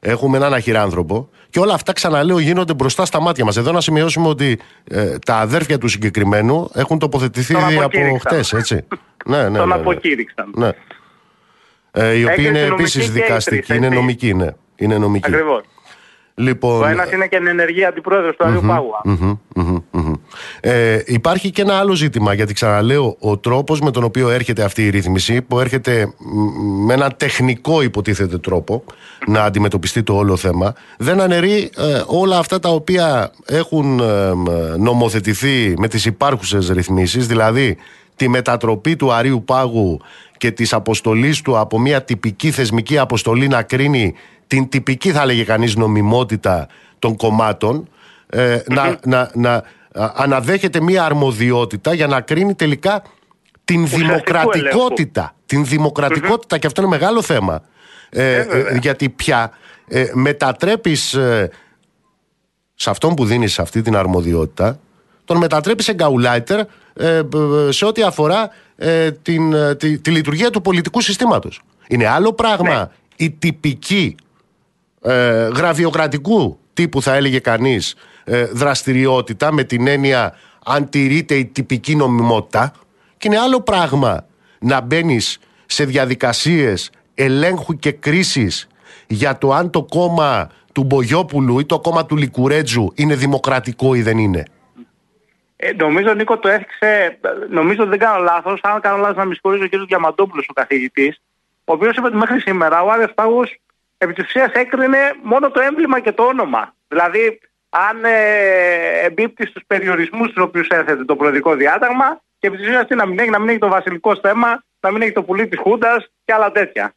[0.00, 1.28] Έχουμε έναν αχυράνθρωπο.
[1.50, 3.56] Και όλα αυτά, ξαναλέω, γίνονται μπροστά στα μάτια μας.
[3.56, 8.74] Εδώ να σημειώσουμε ότι ε, τα αδέρφια του συγκεκριμένου έχουν τοποθετηθεί από χτες, έτσι.
[9.26, 9.80] ναι, ναι, Τον ναι, ναι.
[9.80, 10.52] αποκήρυξαν.
[10.56, 10.70] Ναι.
[11.90, 14.48] Ε, οι οποίοι είναι επίσης δικαστικοί, είναι νομικοί, ναι.
[14.76, 15.30] Είναι νομικοί.
[15.30, 15.62] Ακριβώς.
[16.34, 19.38] Λοιπόν, ο ένας είναι και ενεργή αντιπρόεδρος του Αγίου Πάγου.
[20.60, 24.86] Ε, υπάρχει και ένα άλλο ζήτημα, γιατί ξαναλέω, ο τρόπος με τον οποίο έρχεται αυτή
[24.86, 26.12] η ρύθμιση, που έρχεται
[26.86, 28.84] με ένα τεχνικό υποτίθεται τρόπο
[29.26, 34.32] να αντιμετωπιστεί το όλο θέμα, δεν αναιρεί ε, όλα αυτά τα οποία έχουν ε,
[34.78, 37.76] νομοθετηθεί με τις υπάρχουσες ρυθμίσεις, δηλαδή
[38.16, 40.00] τη μετατροπή του Αρίου Πάγου
[40.36, 44.14] και της αποστολής του από μια τυπική θεσμική αποστολή να κρίνει
[44.52, 46.66] την τυπική θα έλεγε κανείς νομιμότητα
[46.98, 47.88] των κομμάτων
[48.26, 49.62] ε, να, να, να
[49.94, 53.02] αναδέχεται μία αρμοδιότητα για να κρίνει τελικά
[53.64, 55.34] την δημοκρατικότητα.
[55.46, 57.62] Την δημοκρατικότητα και αυτό είναι μεγάλο θέμα.
[58.10, 59.50] Ε, ε, γιατί πια
[59.88, 61.18] ε, μετατρέπεις
[62.74, 64.78] σε αυτόν που δίνεις αυτή την αρμοδιότητα
[65.24, 66.64] τον μετατρέπεις σε γκαουλάιτερ
[67.68, 68.50] σε ό,τι αφορά
[69.22, 71.60] την, τη, τη, λειτουργία του πολιτικού συστήματος.
[71.88, 72.86] Είναι άλλο πράγμα ναι.
[73.16, 74.16] η τυπική
[75.02, 80.34] ε, γραφειοκρατικού τύπου θα έλεγε κανείς ε, δραστηριότητα με την έννοια
[80.64, 82.72] αν τηρείται η τυπική νομιμότητα
[83.18, 84.26] και είναι άλλο πράγμα
[84.58, 88.66] να μπαίνεις σε διαδικασίες ελέγχου και κρίσης
[89.06, 94.02] για το αν το κόμμα του Μπογιόπουλου ή το κόμμα του Λικουρέτζου είναι δημοκρατικό ή
[94.02, 94.44] δεν είναι.
[95.56, 97.18] Ε, νομίζω Νίκο το έθιξε,
[97.50, 99.86] νομίζω δεν κάνω λάθος, αν κάνω λάθος να με συγχωρήσει ο κ.
[99.86, 101.20] Διαμαντόπουλος ο καθηγητής,
[101.64, 103.60] ο οποίος είπε ότι μέχρι σήμερα ο Άριος Πάγος
[104.02, 106.74] επί της ουσίας έκρινε μόνο το έμβλημα και το όνομα.
[106.88, 112.66] Δηλαδή, αν ε, εμπίπτει στους περιορισμούς στους οποίους έθετε το προεδρικό διάταγμα και επί της
[112.66, 115.22] ουσίας τι να μην έχει, να μην έχει το βασιλικό στέμα, να μην έχει το
[115.22, 116.94] πουλί της Χούντας και άλλα τέτοια.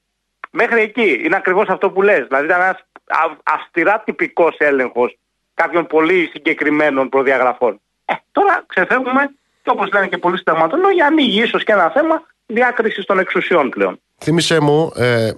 [0.51, 2.27] Μέχρι εκεί είναι ακριβώς αυτό που λες.
[2.27, 2.85] Δηλαδή ήταν ένας
[3.43, 5.17] αυστηρά τυπικός έλεγχος
[5.53, 7.81] κάποιων πολύ συγκεκριμένων προδιαγραφών.
[8.05, 13.03] Ε, τώρα ξεφεύγουμε και όπως λένε και πολλοί συνταγματολόγοι ανοίγει ίσως και ένα θέμα διάκριση
[13.05, 13.99] των εξουσιών πλέον.
[14.23, 15.31] Θύμησέ μου, ε,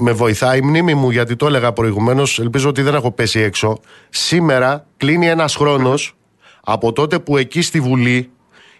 [0.00, 3.80] με βοηθάει η μνήμη μου γιατί το έλεγα προηγουμένως, ελπίζω ότι δεν έχω πέσει έξω.
[4.08, 6.16] Σήμερα κλείνει ένας χρόνος
[6.64, 8.30] από τότε που εκεί στη Βουλή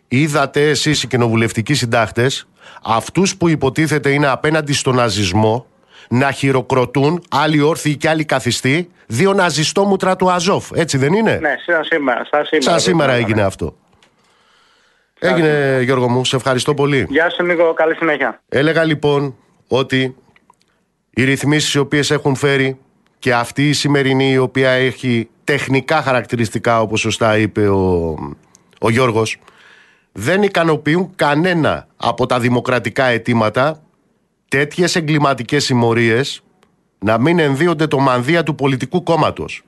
[0.08, 2.48] είδατε εσείς οι κοινοβουλευτικοί συντάχτες
[2.84, 5.66] αυτούς που υποτίθεται είναι απέναντι στον ναζισμό
[6.08, 10.70] να χειροκροτούν άλλοι όρθιοι και άλλοι καθιστοί δύο ναζιστόμουτρα του Αζόφ.
[10.74, 12.24] Έτσι δεν είναι; Ναι, σαν σήμερα.
[12.30, 13.18] Σαν σήμερα, Σαν σήμερα ναι.
[13.18, 13.76] έγινε αυτό.
[15.28, 17.06] Έγινε Γιώργο μου, σε ευχαριστώ πολύ.
[17.08, 18.40] Γεια σου Νίκο, καλή συνέχεια.
[18.48, 19.34] Έλεγα λοιπόν
[19.68, 20.16] ότι
[21.10, 22.78] οι ρυθμίσεις οι οποίες έχουν φέρει
[23.18, 28.14] και αυτή η σημερινή η οποία έχει τεχνικά χαρακτηριστικά όπως σωστά είπε ο,
[28.80, 29.36] ο Γιώργος
[30.12, 33.82] δεν ικανοποιούν κανένα από τα δημοκρατικά αιτήματα
[34.48, 36.42] τέτοιες εγκληματικές συμμορίες
[36.98, 39.62] να μην ενδύονται το μανδύα του πολιτικού κόμματος.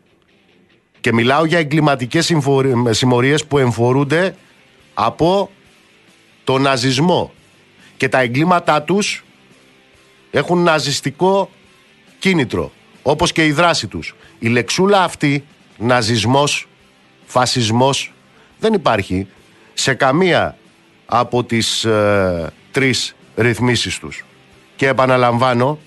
[1.01, 4.35] Και μιλάω για εγκληματικές συμφορ- συμμορίες που εμφορούνται
[4.99, 5.51] από
[6.45, 7.33] το ναζισμό.
[7.97, 9.25] Και τα εγκλήματά τους
[10.31, 11.51] έχουν ναζιστικό
[12.19, 14.15] κίνητρο, όπως και η δράση τους.
[14.39, 15.45] Η λεξούλα αυτή,
[15.79, 16.69] ναζισμός,
[17.27, 18.13] φασισμός,
[18.59, 19.27] δεν υπάρχει
[19.75, 20.57] σε καμία
[21.07, 24.25] από τις ε, τρεις ρυθμίσεις τους.
[24.77, 25.79] Και επαναλαμβάνω,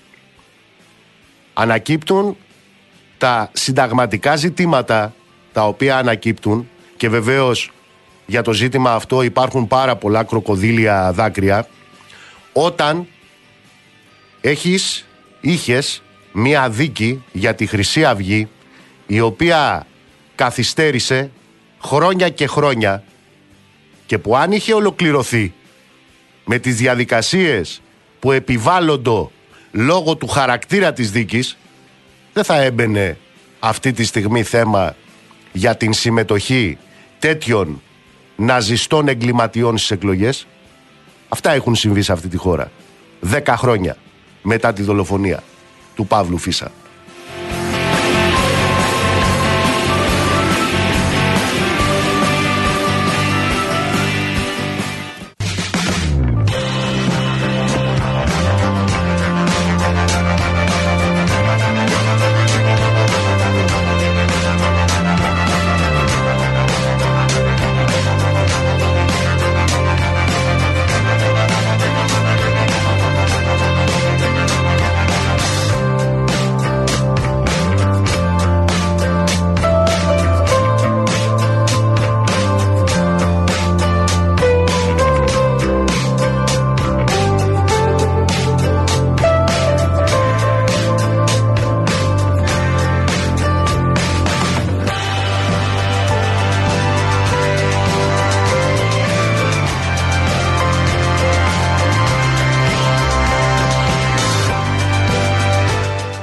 [1.52, 2.36] ανακύπτουν
[3.18, 5.14] τα συνταγματικά ζητήματα
[5.52, 7.70] τα οποία ανακύπτουν και βεβαίως
[8.30, 11.66] για το ζήτημα αυτό υπάρχουν πάρα πολλά κροκοδίλια δάκρυα.
[12.52, 13.06] Όταν
[14.40, 15.06] έχεις,
[15.40, 18.48] είχες μία δίκη για τη Χρυσή Αυγή
[19.06, 19.86] η οποία
[20.34, 21.30] καθυστέρησε
[21.82, 23.02] χρόνια και χρόνια
[24.06, 25.52] και που αν είχε ολοκληρωθεί
[26.44, 27.82] με τις διαδικασίες
[28.20, 29.28] που επιβάλλονται
[29.72, 31.56] λόγω του χαρακτήρα της δίκης
[32.32, 33.18] δεν θα έμπαινε
[33.60, 34.96] αυτή τη στιγμή θέμα
[35.52, 36.78] για την συμμετοχή
[37.18, 37.82] τέτοιων
[38.40, 40.46] ναζιστών εγκληματιών στις εκλογές.
[41.28, 42.70] Αυτά έχουν συμβεί σε αυτή τη χώρα.
[43.20, 43.96] Δέκα χρόνια
[44.42, 45.42] μετά τη δολοφονία
[45.94, 46.72] του Παύλου Φίσα.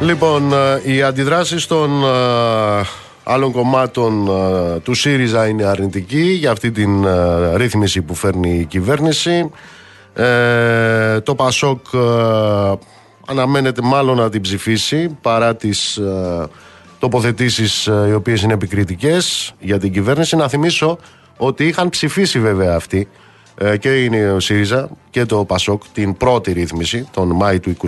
[0.08, 2.08] Λοιπόν, ε, οι αντιδράσεις των ε,
[3.24, 8.66] άλλων κομμάτων ε, του ΣΥΡΙΖΑ είναι αρνητική για αυτή την ε, ρύθμιση που φέρνει η
[8.66, 9.52] κυβέρνηση.
[10.14, 11.98] Ε, το ΠΑΣΟΚ ε,
[13.28, 16.48] αναμένεται μάλλον να την ψηφίσει παρά τις ε,
[17.00, 20.36] τοποθετήσεις ε, οι οποίες είναι επικριτικές για την κυβέρνηση.
[20.36, 20.98] Να θυμίσω
[21.38, 23.27] ότι είχαν ψηφίσει βέβαια αυτοί ε,
[23.80, 27.80] και είναι ο ΣΥΡΙΖΑ και το ΠΑΣΟΚ την πρώτη ρύθμιση τον Μάη του 2021.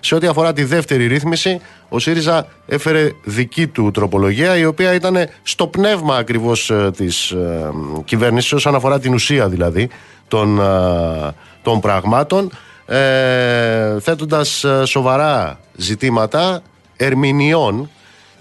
[0.00, 5.16] Σε ό,τι αφορά τη δεύτερη ρύθμιση, ο ΣΥΡΙΖΑ έφερε δική του τροπολογία, η οποία ήταν
[5.42, 7.70] στο πνεύμα ακριβώς ε, της ε,
[8.04, 9.88] κυβέρνησης, όσον αφορά την ουσία δηλαδή
[10.28, 12.50] των, ε, των πραγμάτων,
[12.86, 16.62] ε, θέτοντας ε, σοβαρά ζητήματα
[16.96, 17.90] ερμηνεών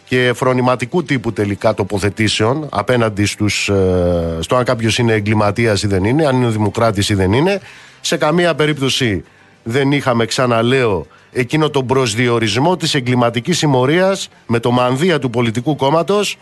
[0.06, 6.04] και φρονηματικού τύπου τελικά τοποθετήσεων απέναντι στους, ε, στο αν κάποιος είναι εγκληματίας ή δεν
[6.04, 7.62] είναι, αν είναι δημοκράτης ή δεν είναι.
[8.02, 9.24] Σε καμία περίπτωση
[9.64, 16.38] δεν είχαμε, ξαναλέω, εκείνο τον προσδιορισμό της εγκληματικής συμμορίας με το μανδύα του πολιτικού κόμματος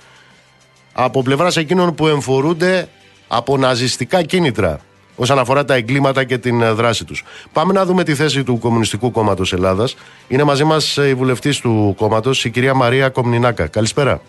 [0.93, 2.87] από πλευράς εκείνων που εμφορούνται
[3.27, 4.79] από ναζιστικά κίνητρα
[5.15, 7.23] όσον αφορά τα εγκλήματα και την ε, δράση τους.
[7.53, 9.95] Πάμε να δούμε τη θέση του Κομμουνιστικού Κόμματος Ελλάδας.
[10.27, 13.67] Είναι μαζί μας ε, η βουλευτής του κόμματος, η κυρία Μαρία Κομνινάκα.
[13.67, 14.21] Καλησπέρα.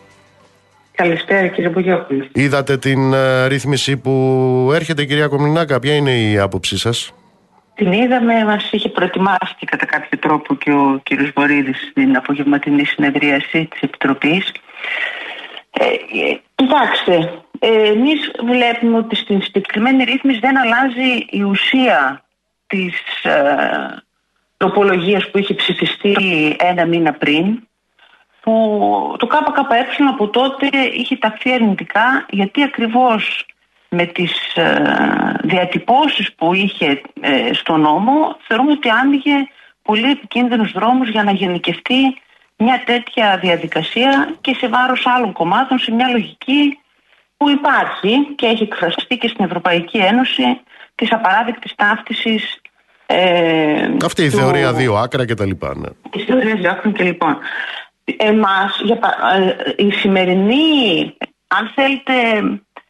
[0.94, 2.26] Καλησπέρα κύριε Μπογιόπουλο.
[2.32, 4.10] Είδατε την ε, ρύθμιση που
[4.74, 5.78] έρχεται κυρία Κομνινάκα.
[5.78, 7.14] Ποια είναι η άποψή σας;
[7.74, 13.68] Την είδαμε, μας είχε προετοιμάσει κατά κάποιο τρόπο και ο κύριος Βορύδης στην απογευματινή συνεδρίαση
[13.70, 14.52] της Επιτροπής.
[15.70, 22.24] Ε, ε, κοιτάξτε, ε, εμείς βλέπουμε ότι στην συγκεκριμένη ρύθμιση δεν αλλάζει η ουσία
[22.66, 24.02] της ε,
[24.56, 26.16] τροπολογίας που είχε ψηφιστεί
[26.58, 27.62] ένα μήνα πριν
[28.40, 33.46] που το ΚΚΕ από τότε είχε ταχθεί αρνητικά γιατί ακριβώς
[33.88, 34.82] με τις ε,
[35.42, 39.34] διατυπώσεις που είχε ε, στο νόμο θεωρούμε ότι άνοιγε
[39.82, 42.22] πολύ επικίνδυνους δρόμους για να γενικευτεί
[42.56, 46.78] μια τέτοια διαδικασία και σε βάρος άλλων κομμάτων σε μια λογική
[47.36, 50.60] που υπάρχει και έχει εκφραστεί και στην Ευρωπαϊκή Ένωση
[50.94, 52.58] της απαράδεκτης ταύτισης
[53.06, 55.76] Ε, Αυτή η του- θεωρία δύο άκρα και τα λοιπά.
[55.76, 55.88] Ναι.
[56.12, 57.38] η θεωρία διάκρων και λοιπόν.
[58.16, 61.16] Εμάς, για, πα- ε, η σημερινή,
[61.48, 62.12] αν θέλετε,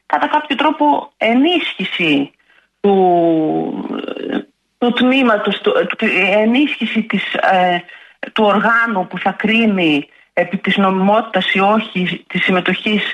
[0.07, 2.31] κατά κάποιο τρόπο ενίσχυση
[2.81, 2.95] του,
[4.79, 7.79] του τμήματος, του, του- ενίσχυση της, ε,
[8.33, 13.13] του οργάνου που θα κρίνει επί της νομιμότητας ή όχι της συμμετοχής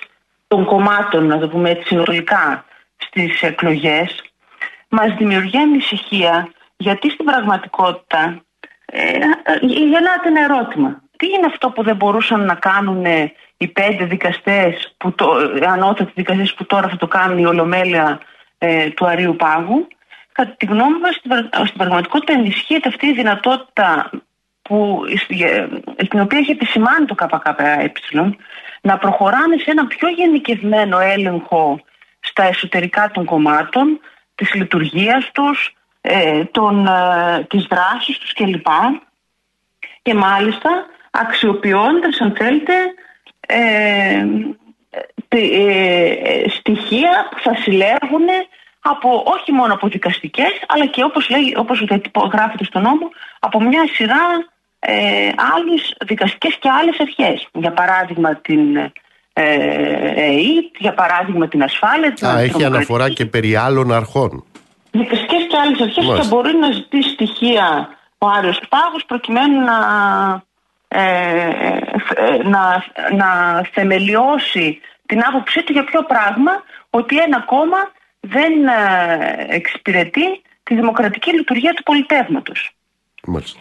[0.49, 2.65] των κομμάτων, να το πούμε έτσι συνολικά,
[2.97, 4.23] στις εκλογές,
[4.89, 8.43] μας δημιουργεί ανησυχία γιατί στην πραγματικότητα
[8.85, 9.09] ε,
[9.43, 11.03] ε, γεννάται ένα ερώτημα.
[11.17, 15.67] Τι είναι αυτό που δεν μπορούσαν να κάνουν ε, οι πέντε δικαστές, που το, ε,
[15.67, 18.21] ανώτατοι δικαστές που τώρα θα το κάνουν η Ολομέλεια
[18.59, 19.89] ε, του Αρίου Πάγου;
[20.33, 24.11] Κατά τη γνώμη μας στην, πραγ- στην πραγματικότητα ενισχύεται αυτή η δυνατότητα
[24.71, 25.67] που, ε,
[26.05, 27.93] στην οποία έχει επισημάνει το ΚΚΕ
[28.81, 31.81] να προχωράνε σε ένα πιο γενικευμένο έλεγχο
[32.21, 34.01] στα εσωτερικά των κομμάτων,
[34.35, 38.67] της λειτουργίας τους, ε, των, ε, της δράσης τους κλπ.
[40.03, 40.71] Και μάλιστα
[41.11, 42.73] αξιοποιώντας, αν θέλετε,
[43.41, 44.27] ε,
[45.29, 48.29] τε- ε, ε, στοιχεία που θα συλλέγουν
[48.81, 51.85] από, όχι μόνο από δικαστικές, αλλά και όπως, λέει, όπως
[52.33, 53.09] γράφεται στο νόμο,
[53.39, 54.49] από μια σειρά
[54.81, 57.49] ε, άλλες δικαστικές και άλλες αρχές.
[57.53, 58.93] Για παράδειγμα την ε,
[59.33, 60.33] ΕΕ,
[60.79, 62.65] για παράδειγμα την ασφάλεια, την Α, έχει τρομοκρατική.
[62.65, 64.45] αναφορά και περί άλλων αρχών.
[64.91, 66.29] Δικαστικές και άλλες αρχές Μάλιστα.
[66.29, 69.79] θα μπορεί να ζητήσει στοιχεία ο Άριος Πάγος προκειμένου να,
[70.89, 71.01] ε,
[72.17, 72.85] ε, να,
[73.17, 76.53] να θεμελιώσει την άποψή του για ποιο πράγμα
[76.91, 77.79] ότι ένα κόμμα
[78.21, 82.71] δεν ε, εξυπηρετεί τη δημοκρατική λειτουργία του πολιτεύματος.
[83.27, 83.61] Μάλιστα.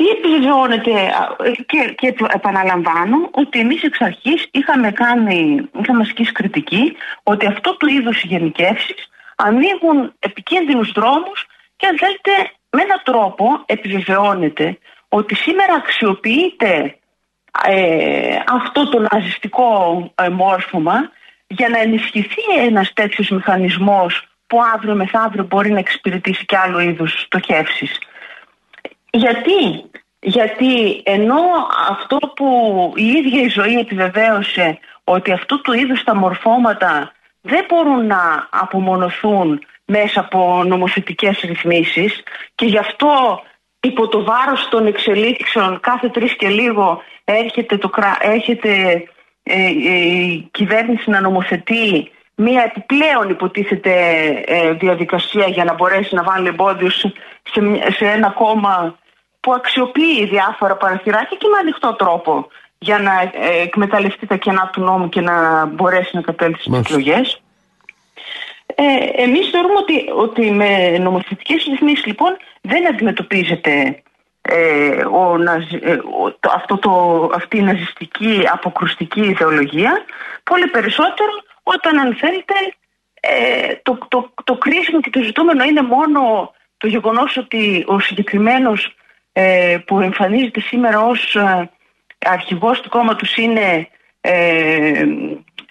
[0.00, 1.36] Τι επιβεβαιώνεται α,
[1.66, 7.76] και, και το επαναλαμβάνω ότι εμείς εξ αρχής είχαμε, κάνει, είχαμε ασκήσει κριτική ότι αυτό
[7.76, 11.46] του είδους οι γενικεύσεις ανοίγουν επικίνδυνους δρόμους
[11.76, 14.78] και αν θέλετε με έναν τρόπο επιβεβαιώνεται
[15.08, 16.98] ότι σήμερα αξιοποιείται
[17.66, 19.70] ε, αυτό το ναζιστικό
[20.14, 21.10] ε, μόρφωμα
[21.46, 27.20] για να ενισχυθεί ένας τέτοιος μηχανισμός που αύριο μεθαύριο μπορεί να εξυπηρετήσει και άλλο είδους
[27.20, 27.98] στοχεύσεις.
[29.10, 29.84] Γιατί,
[30.20, 31.40] γιατί ενώ
[31.88, 32.48] αυτό που
[32.96, 39.60] η ίδια η ζωή επιβεβαίωσε ότι αυτού του είδους τα μορφώματα δεν μπορούν να απομονωθούν
[39.84, 42.22] μέσα από νομοθετικές ρυθμίσεις
[42.54, 43.42] και γι' αυτό
[43.80, 49.02] υπό το βάρος των εξελίξεων κάθε τρεις και λίγο έρχεται, το, κρα- έρχεται
[49.42, 53.92] ε, η κυβέρνηση να νομοθετεί μία επιπλέον υποτίθεται
[54.46, 57.12] ε, διαδικασία για να μπορέσει να βάλει εμπόδιο σε,
[57.52, 58.98] σε μια- σε ένα κόμμα
[59.40, 64.80] που αξιοποιεί διάφορα παραθυράκια και με ανοιχτό τρόπο για να ε, εκμεταλλευτεί τα κενά του
[64.80, 66.94] νόμου και να μπορέσει να κατέλθει στις Μάλιστα.
[66.94, 67.40] εκλογές.
[68.74, 74.02] Ε, εμείς θεωρούμε ότι, ότι με νομοθετικές ρυθμίσεις λοιπόν δεν αντιμετωπίζεται
[74.42, 76.90] ε, ο, ναζι- ε, ο- το- αυτό το,
[77.34, 80.04] αυτή η ναζιστική αποκρουστική ιδεολογία
[80.44, 81.30] πολύ περισσότερο
[81.62, 82.54] όταν αν θέλετε
[83.20, 88.94] ε, το, το, το κρίσιμο και το ζητούμενο είναι μόνο το γεγονός ότι ο συγκεκριμένος
[89.32, 91.70] ε, που εμφανίζεται σήμερα ως ε,
[92.18, 93.88] αρχηγός του κόμματος είναι
[94.20, 94.32] ε,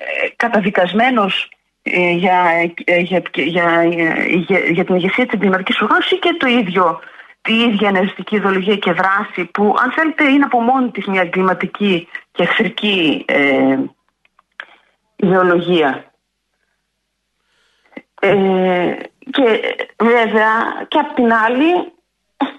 [0.01, 1.49] ε, καταδικασμένος
[1.81, 2.45] ε, για,
[2.83, 3.83] ε, για, για,
[4.27, 6.99] για, για την ηγεσία της εγκληματικής οργάνωσης ή και το ίδιο
[7.41, 12.07] τη ίδια ναζιστική ιδεολογία και δράση που αν θέλετε είναι από μόνη της μια εγκληματική
[12.31, 13.77] και εχθρική ε,
[15.15, 16.13] ιδεολογία.
[18.21, 18.95] Ε,
[19.31, 21.91] και βέβαια και απ' την άλλη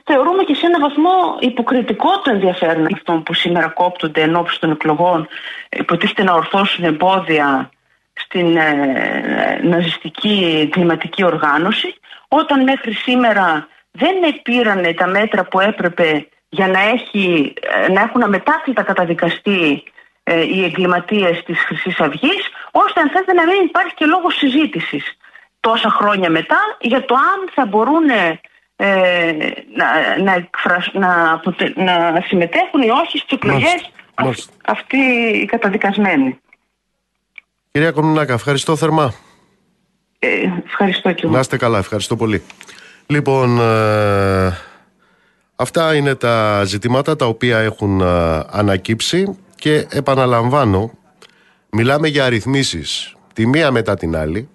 [0.05, 4.71] θεωρούμε και σε έναν βαθμό υποκριτικό το ενδιαφέρον αυτών που σήμερα κόπτονται εν ώψη των
[4.71, 5.29] εκλογών.
[5.69, 7.71] Υποτίθεται να ορθώσουν εμπόδια
[8.13, 11.95] στην ε, ναζιστική κλιματική οργάνωση.
[12.29, 18.23] Όταν μέχρι σήμερα δεν πήραν τα μέτρα που έπρεπε για να, έχει, ε, να έχουν
[18.23, 19.83] αμετάκλητα καταδικαστεί
[20.23, 25.17] ε, οι εγκληματίες της Χρυσής Αυγής ώστε αν θέλετε να μην υπάρχει και λόγος συζήτησης
[25.61, 28.09] τόσα χρόνια μετά για το αν θα μπορούν
[28.83, 29.33] ε,
[29.77, 34.53] να, να, εκφρασ- να, αποτε- να συμμετέχουν ή όχι στις εκλογές Μάλιστα, αυ- μάλιστα.
[34.67, 34.97] αυτοί
[35.43, 36.39] οι καταδικασμένοι.
[37.73, 39.15] Κυρία Κομινάκα, ευχαριστώ θερμά.
[40.19, 40.29] Ε,
[40.65, 41.33] ευχαριστώ και εγώ.
[41.33, 42.43] Να είστε καλά, ευχαριστώ πολύ.
[43.07, 44.57] Λοιπόν, ε,
[45.57, 48.05] αυτά είναι τα ζητήματα τα οποία έχουν ε,
[48.51, 50.91] ανακύψει και επαναλαμβάνω,
[51.71, 54.49] μιλάμε για ρυθμίσεις τη μία μετά την άλλη,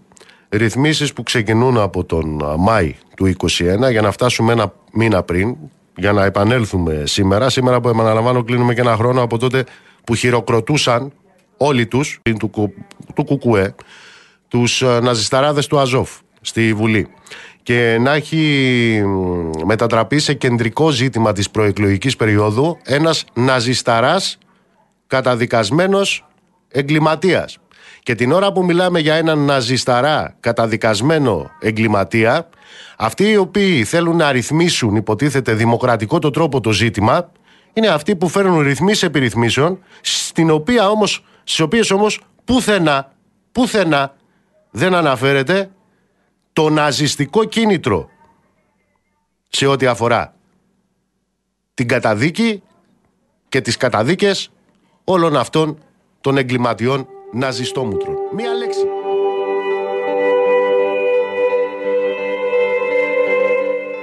[0.49, 5.55] ρυθμίσεις που ξεκινούν από τον ε, Μάη του 2021 για να φτάσουμε ένα μήνα πριν,
[5.97, 7.49] για να επανέλθουμε σήμερα.
[7.49, 9.63] Σήμερα που επαναλαμβάνω κλείνουμε και ένα χρόνο από τότε
[10.03, 11.11] που χειροκροτούσαν
[11.57, 12.73] όλοι τους του, κου-
[13.15, 13.75] του Κουκουέ
[14.47, 16.09] τους ε, ναζισταράδες του Αζόφ
[16.41, 17.07] στη Βουλή.
[17.63, 19.03] και να έχει
[19.65, 24.37] μετατραπεί σε κεντρικό ζήτημα της προεκλογικής περίοδου ένας ναζισταράς
[25.07, 26.25] καταδικασμένος
[26.69, 27.57] εγκληματίας.
[28.05, 32.49] Και την ώρα που μιλάμε για έναν ναζισταρά καταδικασμένο εγκληματία,
[32.97, 37.31] αυτοί οι οποίοι θέλουν να ρυθμίσουν, υποτίθεται δημοκρατικό το τρόπο το ζήτημα,
[37.73, 43.11] είναι αυτοί που φέρνουν ρυθμίσεις επιρυθμίσεων, στην οποία όμως, στις οποίες όμως πουθενά,
[43.51, 44.15] πουθενά
[44.71, 45.69] δεν αναφέρεται
[46.53, 48.09] το ναζιστικό κίνητρο
[49.49, 50.35] σε ό,τι αφορά
[51.73, 52.63] την καταδίκη
[53.49, 54.51] και τις καταδίκες
[55.03, 55.77] όλων αυτών
[56.21, 58.15] των εγκληματιών ναζιστόμουτρων.
[58.35, 58.79] Μία λέξη.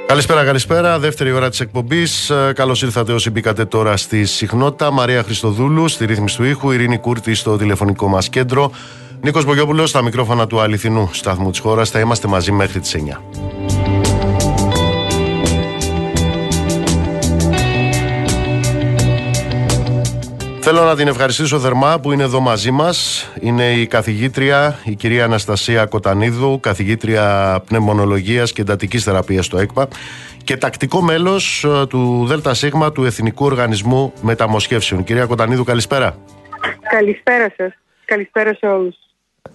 [0.07, 0.99] Καλησπέρα, καλησπέρα.
[0.99, 2.31] Δεύτερη ώρα της εκπομπής.
[2.31, 4.91] Ε, Καλώς ήρθατε όσοι μπήκατε τώρα στη συχνότητα.
[4.91, 6.71] Μαρία Χριστοδούλου στη ρύθμιση του ήχου.
[6.71, 8.71] Ειρήνη Κούρτη στο τηλεφωνικό μας κέντρο.
[9.21, 11.91] Νίκος Μπογιόπουλος στα μικρόφωνα του αληθινού σταθμού της χώρας.
[11.91, 13.23] Θα είμαστε μαζί μέχρι τις 9.
[20.65, 23.29] Θέλω να την ευχαριστήσω θερμά που είναι εδώ μαζί μας.
[23.41, 29.89] Είναι η καθηγήτρια, η κυρία Αναστασία Κοτανίδου, καθηγήτρια πνευμονολογίας και εντατικής θεραπείας στο ΕΚΠΑ
[30.45, 35.05] και τακτικό μέλος ε, του ΔΣ του Εθνικού Οργανισμού Μεταμοσχεύσεων.
[35.05, 36.17] Κυρία Κοτανίδου, καλησπέρα.
[36.91, 37.73] Καλησπέρα σας.
[38.05, 38.97] Καλησπέρα σε όλους.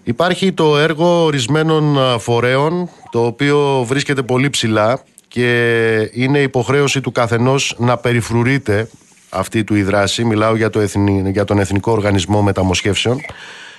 [0.03, 7.11] Υπάρχει το έργο ορισμένων ε, φορέων, το οποίο βρίσκεται πολύ ψηλά και είναι υποχρέωση του
[7.11, 8.89] καθενός να περιφρουρείται
[9.29, 10.23] αυτή του η δράση.
[10.23, 10.81] Μιλάω για, το
[11.25, 13.21] για τον Εθνικό Οργανισμό Μεταμοσχεύσεων.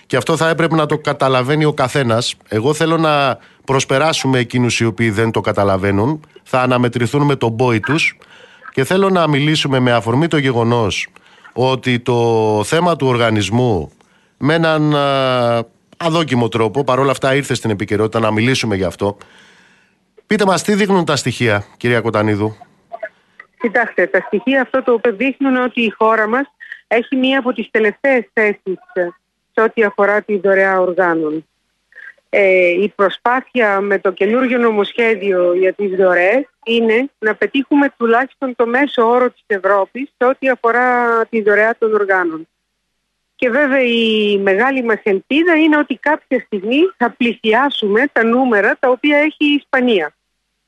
[0.07, 2.35] Και αυτό θα έπρεπε να το καταλαβαίνει ο καθένας.
[2.49, 6.21] Εγώ θέλω να προσπεράσουμε εκείνους οι οποίοι δεν το καταλαβαίνουν.
[6.43, 8.19] Θα αναμετρηθούν με τον πόη τους.
[8.73, 11.09] Και θέλω να μιλήσουμε με αφορμή το γεγονός
[11.53, 13.91] ότι το θέμα του οργανισμού
[14.37, 14.95] με έναν
[15.97, 19.17] αδόκιμο τρόπο, παρόλα αυτά ήρθε στην επικαιρότητα να μιλήσουμε γι' αυτό.
[20.27, 22.57] Πείτε μας τι δείχνουν τα στοιχεία, κυρία Κοτανίδου;
[23.59, 26.47] Κοιτάξτε, τα στοιχεία αυτό το οποίο δείχνουν ότι η χώρα μας
[26.87, 28.79] έχει μία από τις τελευταίες θέσεις
[29.53, 31.47] σε ό,τι αφορά τη δωρεά οργάνων.
[32.31, 38.67] Ε, η προσπάθεια με το καινούργιο νομοσχέδιο για τις δωρεές είναι να πετύχουμε τουλάχιστον το
[38.67, 42.49] μέσο όρο της Ευρώπης σε ό,τι αφορά τη δωρεά των οργάνων.
[43.37, 48.89] Και βέβαια η μεγάλη μας ελπίδα είναι ότι κάποια στιγμή θα πλησιάσουμε τα νούμερα τα
[48.89, 50.13] οποία έχει η Ισπανία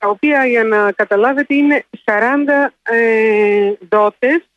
[0.00, 2.14] τα οποία για να καταλάβετε είναι 40
[2.82, 4.48] ε, δότες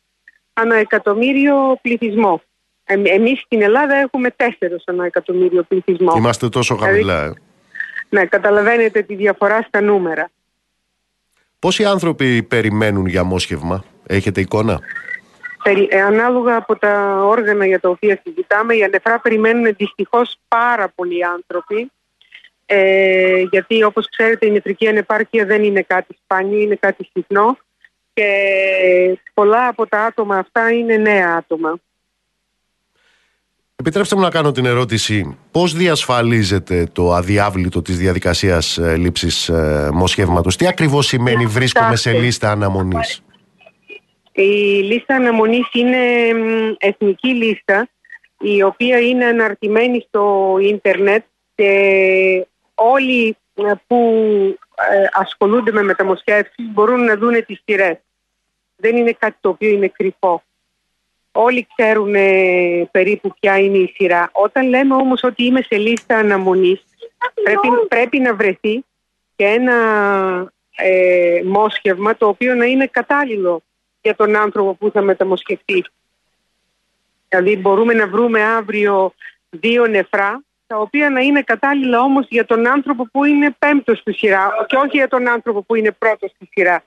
[0.52, 2.42] ανά εκατομμύριο πληθυσμό.
[2.84, 4.44] Ε, εμείς στην Ελλάδα έχουμε 4
[4.84, 6.12] ανά εκατομμύριο πληθυσμό.
[6.16, 7.24] Είμαστε τόσο δηλαδή, χαμηλά.
[7.24, 7.32] Ε.
[8.08, 10.30] Ναι, καταλαβαίνετε τη διαφορά στα νούμερα.
[11.58, 14.80] Πόσοι άνθρωποι περιμένουν για μόσχευμα, έχετε εικόνα;
[15.62, 20.88] Περι, ε, ανάλογα από τα όργανα για τα οποία συζητάμε, για νεφρά περιμένουν δυστυχώς πάρα
[20.94, 21.90] πολλοί άνθρωποι
[22.66, 27.58] ε, γιατί όπως ξέρετε η νεφρική ανεπάρκεια δεν είναι κάτι σπάνιο, είναι κάτι συχνό
[28.12, 28.28] και
[29.34, 31.78] πολλά από τα άτομα αυτά είναι νέα άτομα.
[33.76, 39.90] Επιτρέψτε μου να κάνω την ερώτηση πώς διασφαλίζεται το αδιάβλητο της διαδικασίας ε, λήψης ε,
[39.92, 43.22] μοσχεύματος; Τι ακριβώς σημαίνει βρίσκομαι σε λίστα αναμονής;
[44.32, 44.42] Η
[44.82, 45.98] λίστα αναμονής είναι
[46.78, 47.88] εθνική λίστα
[48.38, 53.96] η οποία είναι αναρτημένη στο ίντερνετ και όλοι ε, που
[54.90, 57.96] ε, ασχολούνται με μεταμοσχεύσεις μπορούν να δούνε τις σειρές.
[58.76, 60.42] Δεν είναι κάτι το οποίο είναι κρυφό.
[61.32, 64.30] Όλοι ξέρουν ε, περίπου ποια είναι η σειρά.
[64.32, 66.84] Όταν λέμε όμως ότι είμαι σε λίστα αναμονής,
[67.42, 68.84] πρέπει, πρέπει να βρεθεί
[69.36, 69.74] και ένα
[70.76, 73.62] ε, μόσχευμα το οποίο να είναι κατάλληλο
[74.02, 75.84] για τον άνθρωπο που θα μεταμοσχευτεί.
[77.28, 79.14] Δηλαδή μπορούμε να βρούμε αύριο
[79.50, 84.12] δύο νεφρά τα οποία να είναι κατάλληλα όμως για τον άνθρωπο που είναι πέμπτος στη
[84.12, 86.84] σειρά και όχι για τον άνθρωπο που είναι πρώτος στη σειρά.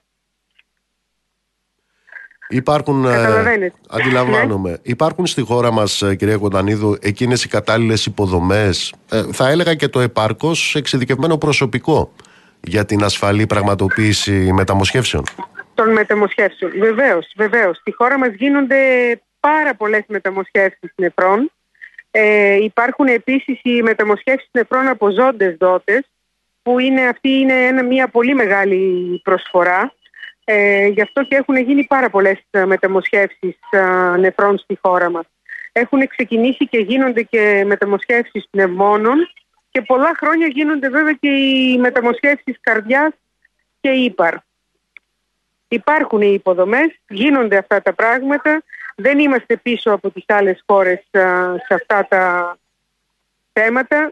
[2.49, 4.78] Υπάρχουν, ε, αντιλαμβάνομαι, ναι.
[4.82, 9.88] υπάρχουν στη χώρα μας ε, κυρία Κοντανίδου εκείνες οι κατάλληλες υποδομές, ε, θα έλεγα και
[9.88, 12.11] το επάρκος εξειδικευμένο προσωπικό
[12.59, 15.23] για την ασφαλή πραγματοποίηση μεταμοσχεύσεων.
[15.73, 17.78] Των μεταμοσχεύσεων, βεβαίως, βεβαίως.
[17.78, 18.78] Στη χώρα μας γίνονται
[19.39, 21.51] πάρα πολλές μεταμοσχεύσεις νεφρών
[22.20, 26.01] ε, υπάρχουν επίσης οι μεταμοσχεύσεις νεφρών από ζώντες δότες
[26.61, 29.93] που είναι, αυτή είναι μια πολύ μεγάλη προσφορά.
[30.43, 35.26] Ε, γι' αυτό και έχουν γίνει πάρα πολλές ε, μεταμοσχεύσεις ε, νεφρών στη χώρα μας.
[35.72, 39.30] Έχουν ξεκινήσει και γίνονται και μεταμοσχεύσεις πνευμόνων
[39.72, 43.13] και πολλά χρόνια γίνονται βέβαια και οι μεταμοσχεύσεις καρδιάς
[43.82, 44.36] και ύπαρ.
[45.68, 48.63] Υπάρχουν οι υποδομές, γίνονται αυτά τα πράγματα
[49.00, 51.00] δεν είμαστε πίσω από τις άλλες χώρες
[51.68, 52.58] σε αυτά τα
[53.54, 54.12] θέματα.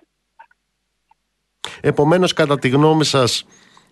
[1.82, 3.48] Επομένως, κατά τη γνώμη σας,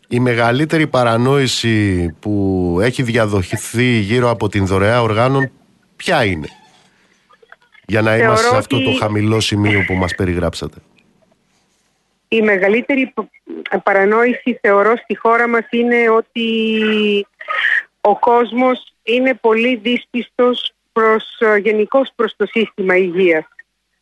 [0.07, 5.51] η μεγαλύτερη παρανόηση που έχει διαδοχηθεί γύρω από την δωρεά οργάνων
[5.95, 6.47] ποια είναι;
[7.85, 10.77] Για να Θεωρώ είμαστε σε αυτό ότι- το χαμηλό σημείο που μας περιγράψατε.
[12.27, 13.13] Η μεγαλύτερη
[13.83, 16.47] παρανόηση θεωρώ στη χώρα μας είναι ότι
[18.01, 23.45] ο κόσμος είναι πολύ δύσπιστος προς, ε, γενικώς προς το σύστημα υγείας.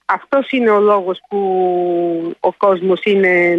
[0.05, 3.51] Αυτός είναι ο λόγος που ο κόσμος είναι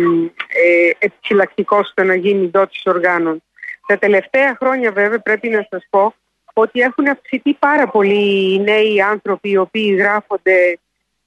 [0.48, 3.42] ε, επιφυλακτικός στο να γίνει δότης οργάνων.
[3.86, 6.14] Τα τελευταία χρόνια βέβαια πρέπει να σας πω
[6.52, 10.78] ότι έχουν αυξηθεί πάρα πολύ οι νέοι άνθρωποι οι οποίοι γράφονται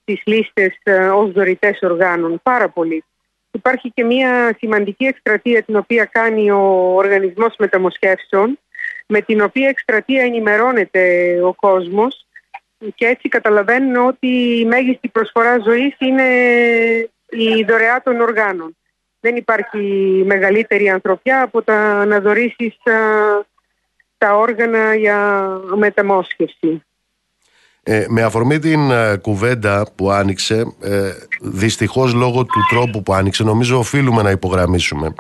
[0.02, 2.40] στις λίστες ε, ως δωρητές οργάνων.
[2.44, 3.04] Πάρα πολύ.
[3.52, 8.60] Υπάρχει και μια σημαντική εκστρατεία την οποία κάνει ο Οργανισμός Μεταμοσχεύσεων
[9.08, 11.02] με την οποία εκστρατεία ενημερώνεται
[11.44, 12.28] ο κόσμος
[12.96, 14.28] και έτσι καταλαβαίνουν ότι
[14.60, 16.24] η μέγιστη προσφορά ζωής είναι
[17.30, 18.78] η δωρεά των οργάνων.
[19.20, 19.78] Δεν υπάρχει
[20.26, 22.94] μεγαλύτερη ανθρωπιά από τα να δωρήσεις α,
[24.18, 26.84] τα όργανα για μεταμόσχευση.
[27.84, 33.44] Ε, με αφορμή την ε, κουβέντα που άνοιξε, ε, δυστυχώς λόγω του τρόπου που άνοιξε,
[33.44, 35.14] νομίζω οφείλουμε να υπογραμμίσουμε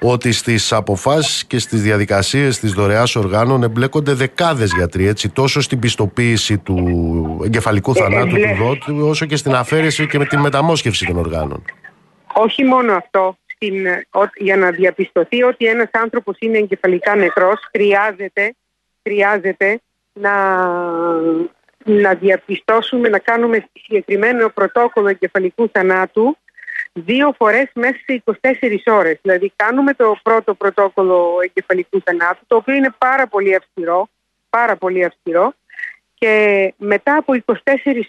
[0.00, 5.78] ότι στις αποφάσεις και στις διαδικασίες της δωρεάς οργάνων εμπλέκονται δεκάδες γιατροί, έτσι, τόσο στην
[5.78, 11.06] πιστοποίηση του εγκεφαλικού θανάτου εμπλέ- του δότη, όσο και στην αφαίρεση και με την μεταμόσχευση
[11.06, 11.64] των οργάνων.
[12.34, 18.54] Όχι μόνο αυτό, στην, ο- για να διαπιστωθεί ότι ένας άνθρωπος είναι εγκεφαλικά νεκρός, χρειάζεται,
[19.02, 19.80] χρειάζεται
[20.12, 20.34] να,
[21.84, 26.36] να διαπιστώσουμε, να κάνουμε συγκεκριμένο πρωτόκολλο εγκεφαλικού θανάτου
[27.04, 29.18] δύο φορές μέσα σε 24 ώρες.
[29.22, 34.08] Δηλαδή κάνουμε το πρώτο πρωτόκολλο εγκεφαλικού θανάτου, το οποίο είναι πάρα πολύ αυστηρό,
[34.50, 35.54] πάρα πολύ αυστηρό,
[36.18, 37.54] και μετά από 24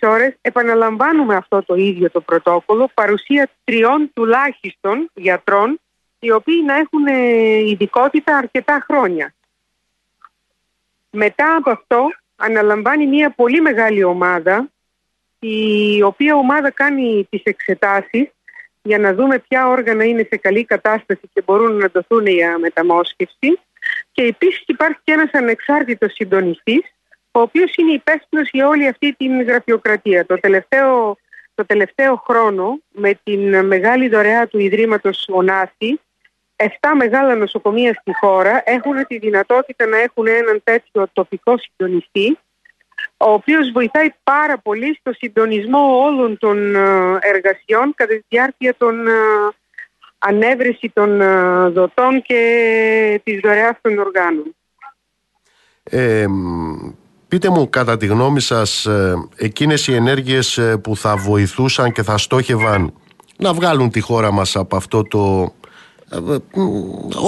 [0.02, 5.80] ώρες επαναλαμβάνουμε αυτό το ίδιο το πρωτόκολλο παρουσία τριών τουλάχιστον γιατρών
[6.20, 9.34] οι οποίοι να έχουν ε, ειδικότητα αρκετά χρόνια.
[11.10, 14.70] Μετά από αυτό αναλαμβάνει μια πολύ μεγάλη ομάδα
[15.40, 18.30] η οποία ομάδα κάνει τις εξετάσεις
[18.90, 23.60] για να δούμε ποια όργανα είναι σε καλή κατάσταση και μπορούν να δοθούν για μεταμόσχευση
[24.12, 26.84] και επίσης υπάρχει και ένας ανεξάρτητος συντονιστής
[27.32, 30.26] ο οποίος είναι υπεύθυνος για όλη αυτή την γραφειοκρατία.
[30.26, 31.18] Το τελευταίο,
[31.56, 36.00] το τελευταίο χρόνο με την μεγάλη δωρεά του Ιδρύματος Ωνάση
[36.56, 36.66] 7
[36.96, 42.38] μεγάλα νοσοκομεία στη χώρα έχουν τη δυνατότητα να έχουν έναν τέτοιο τοπικό συντονιστή
[43.18, 46.80] ο οποίος βοηθάει πάρα πολύ στο συντονισμό όλων των ε,
[47.22, 49.12] εργασιών κατά τη διάρκεια των ε,
[50.18, 54.56] ανέβρεση των ε, δοτών και της δωρεάς των οργάνων.
[55.84, 56.92] Ε, μ,
[57.28, 62.04] πείτε μου κατά τη γνώμη σας ε, εκείνες οι ενέργειες ε, που θα βοηθούσαν και
[62.04, 62.94] θα στόχευαν
[63.38, 65.59] να βγάλουν τη χώρα μας από αυτό το ε, ε, μ,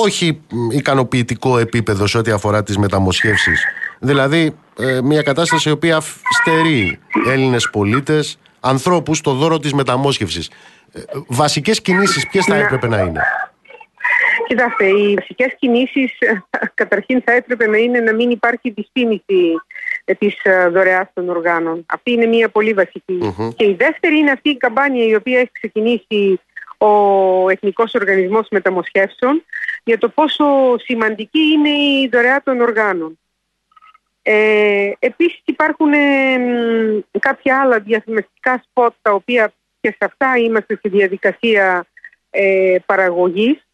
[0.04, 3.66] όχι ικανοποιητικό επίπεδο σε ό,τι αφορά τις μεταμοσχεύσεις.
[4.00, 10.50] Δηλαδή ε, μια κατάσταση η οποία φ- στερεί Έλληνες πολίτες, ανθρώπους στο δώρο της μεταμόσχευσης.
[10.94, 12.62] Ε, ε, βασικές κινήσεις ποιες θα Ναι.
[12.62, 13.22] έπρεπε να είναι;
[14.48, 16.12] Κοιτάξτε, οι βασικές κινήσεις
[16.82, 19.54] καταρχήν θα έπρεπε να είναι να μην υπάρχει δυσφήμιση
[20.18, 20.36] της
[20.72, 21.86] δωρεάς των οργάνων.
[21.86, 23.14] Αυτή είναι μια πολύ βασική.
[23.38, 23.50] Μμμ.
[23.56, 26.40] Και η δεύτερη είναι αυτή η καμπάνια η οποία έχει ξεκινήσει
[26.82, 29.44] ο Εθνικός Οργανισμός Μεταμοσχεύσεων
[29.84, 30.46] για το πόσο
[30.78, 33.20] σημαντική είναι η δωρεά των οργάνων.
[34.22, 40.76] Ε, επίσης υπάρχουν ε, μ, κάποια άλλα διαφημιστικά σποτ τα οποία και σε αυτά είμαστε
[40.76, 41.86] στη διαδικασία
[42.30, 43.66] ε, παραγωγής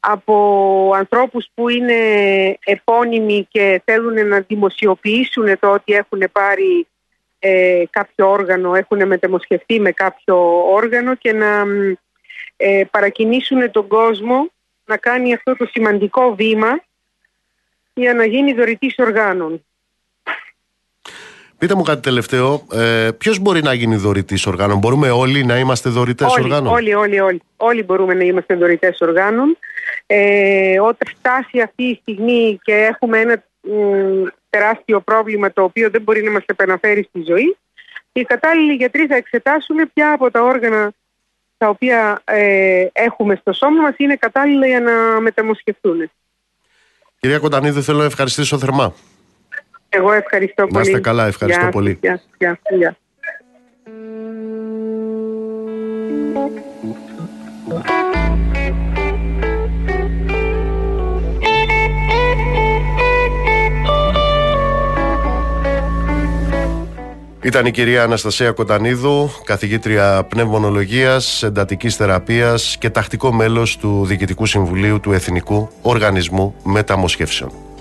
[0.00, 1.94] από ανθρώπους που είναι
[2.64, 6.86] επώνυμοι και θέλουν να δημοσιοποιήσουν το ότι έχουν πάρει
[7.38, 11.92] ε, κάποιο όργανο, έχουν μεταμοσχευτεί με κάποιο όργανο και να μ,
[12.56, 14.50] ε, παρακινήσουν τον κόσμο
[14.84, 16.80] να κάνει αυτό το σημαντικό βήμα
[17.94, 19.64] για να γίνει δωρητής οργάνων.
[21.58, 22.66] Πείτε μου κάτι τελευταίο.
[22.72, 26.94] Ε, Ποιος μπορεί να γίνει δωρητής οργάνων, Μπορούμε όλοι να είμαστε δωρητές όλοι, οργάνων; Όλοι,
[26.94, 27.42] όλοι, όλοι.
[27.56, 29.56] Όλοι μπορούμε να είμαστε δωρητές οργάνων.
[30.06, 36.02] Ε, όταν φτάσει αυτή η στιγμή και έχουμε ένα μ, τεράστιο πρόβλημα το οποίο δεν
[36.02, 37.56] μπορεί να μας επαναφέρει στη ζωή,
[38.12, 40.92] οι κατάλληλοι γιατροί θα εξετάσουν ποια από τα όργανα
[41.62, 46.10] τα οποία ε, έχουμε στο σώμα μας είναι κατάλληλα για να μεταμοσχευτούν.
[47.20, 48.94] Κυρία Κοντανίδη, θέλω να ευχαριστήσω θερμά.
[49.88, 50.74] Εγώ ευχαριστώ πολύ.
[50.74, 51.98] Να είστε καλά, ευχαριστώ Γεια σας, πολύ.
[52.00, 52.96] Γεια, γεια, γεια.
[67.44, 75.00] Ήταν η κυρία Αναστασία Κοντανίδου, καθηγήτρια πνευμονολογίας, εντατικής θεραπείας και τακτικό μέλος του Διοικητικού Συμβουλίου
[75.00, 77.71] του Εθνικού Οργανισμού Μεταμοσχεύσεων.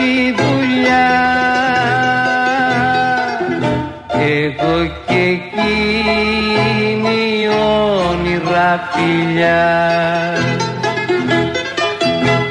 [0.00, 1.08] Απ' τη δουλειά.
[4.12, 5.98] Εγώ και εκείνη
[7.48, 9.62] όνειρα φιλιά.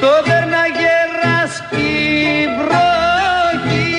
[0.02, 3.94] Το βέρναγε ράσκει βροχή.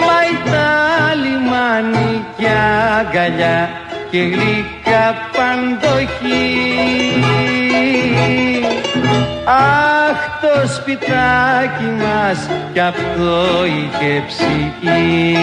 [0.00, 2.48] Μα ήταν λιμάνι και
[2.98, 3.70] αγκαλιά
[4.10, 4.49] και γλυκά
[12.30, 15.36] μας κι αυτό είχε ψυχή.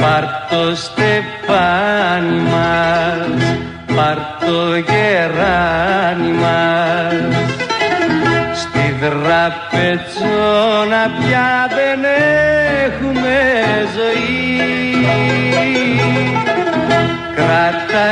[0.00, 3.42] Πάρ' το στεφάνι μας,
[3.96, 7.14] πάρ' το γεράνι μας.
[8.54, 12.00] Στη δραπετσόνα πια δεν
[12.84, 13.38] έχουμε
[13.96, 14.42] ζωή.
[17.34, 18.06] Κράτα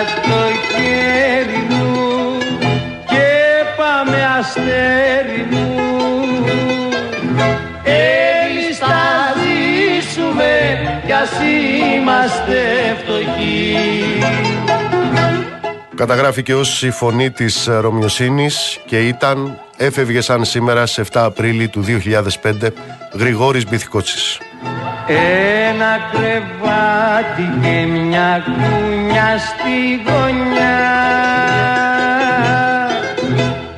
[13.42, 13.82] φτωχοί
[15.94, 21.68] Καταγράφηκε ως η φωνή της ε, Ρωμιοσύνης και ήταν, έφευγε σαν σήμερα σε 7 Απρίλη
[21.68, 21.84] του
[22.42, 22.68] 2005,
[23.12, 24.38] Γρηγόρης Μπιθικότσης.
[25.06, 30.80] Ένα κρεβάτι και μια κούνια στη γωνιά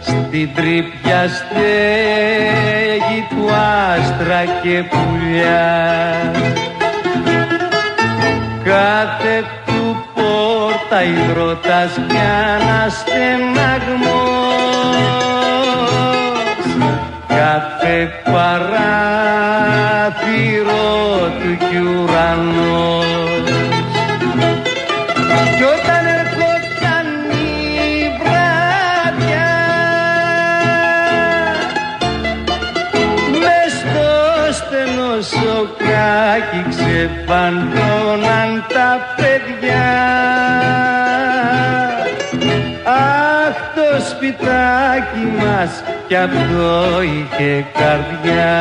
[0.01, 6.33] Στην τρύπια στέγη του άστρα και πουλιά
[8.75, 9.83] Κάθε του
[10.15, 12.23] πόρτα υδρότας κι
[12.55, 13.15] αναστεναγμός.
[17.29, 18.75] Κάθε παράθυρο
[21.41, 23.49] του κι ουρανός.
[25.57, 29.51] Κι όταν ερχόταν η βράδια
[33.41, 34.09] μες στο
[34.53, 38.04] στενό σοκάκι ξεφαντώναν
[46.15, 48.57] κι αυτό είχε καρδιά.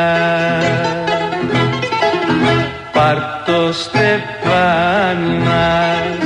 [2.92, 6.24] Πάρ' το στεφάνι μας,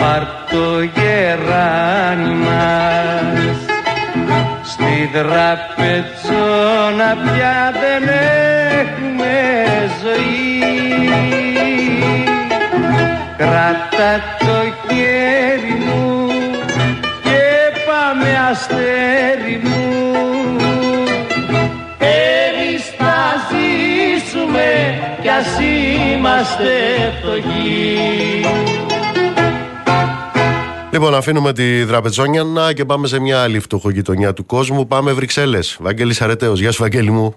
[0.00, 3.56] πάρ' το γεράνι μας.
[4.64, 7.58] Στη δραπετσόνα πια
[26.36, 27.98] είμαστε φτωχοί
[30.92, 34.86] Λοιπόν, αφήνουμε τη Δραπετσόνιανα και πάμε σε μια άλλη φτωχογειτονιά του κόσμου.
[34.86, 35.76] Πάμε Βρυξέλλες.
[35.80, 36.60] Βαγγέλης Αρετέος.
[36.60, 37.34] Γεια σου Βαγγέλη μου.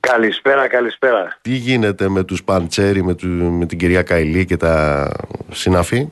[0.00, 1.38] Καλησπέρα, καλησπέρα.
[1.42, 5.08] Τι γίνεται με τους Παντσέρι, με, του, με την κυρία Καηλή και τα
[5.50, 6.08] συναφή;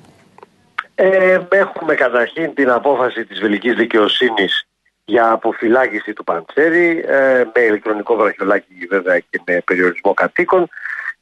[0.95, 4.67] Ε, έχουμε καταρχήν την απόφαση της Βελικής Δικαιοσύνης
[5.05, 10.69] για αποφυλάκηση του Παντσέρη ε, με ηλεκτρονικό βραχιολάκι βέβαια και με περιορισμό κατοίκων.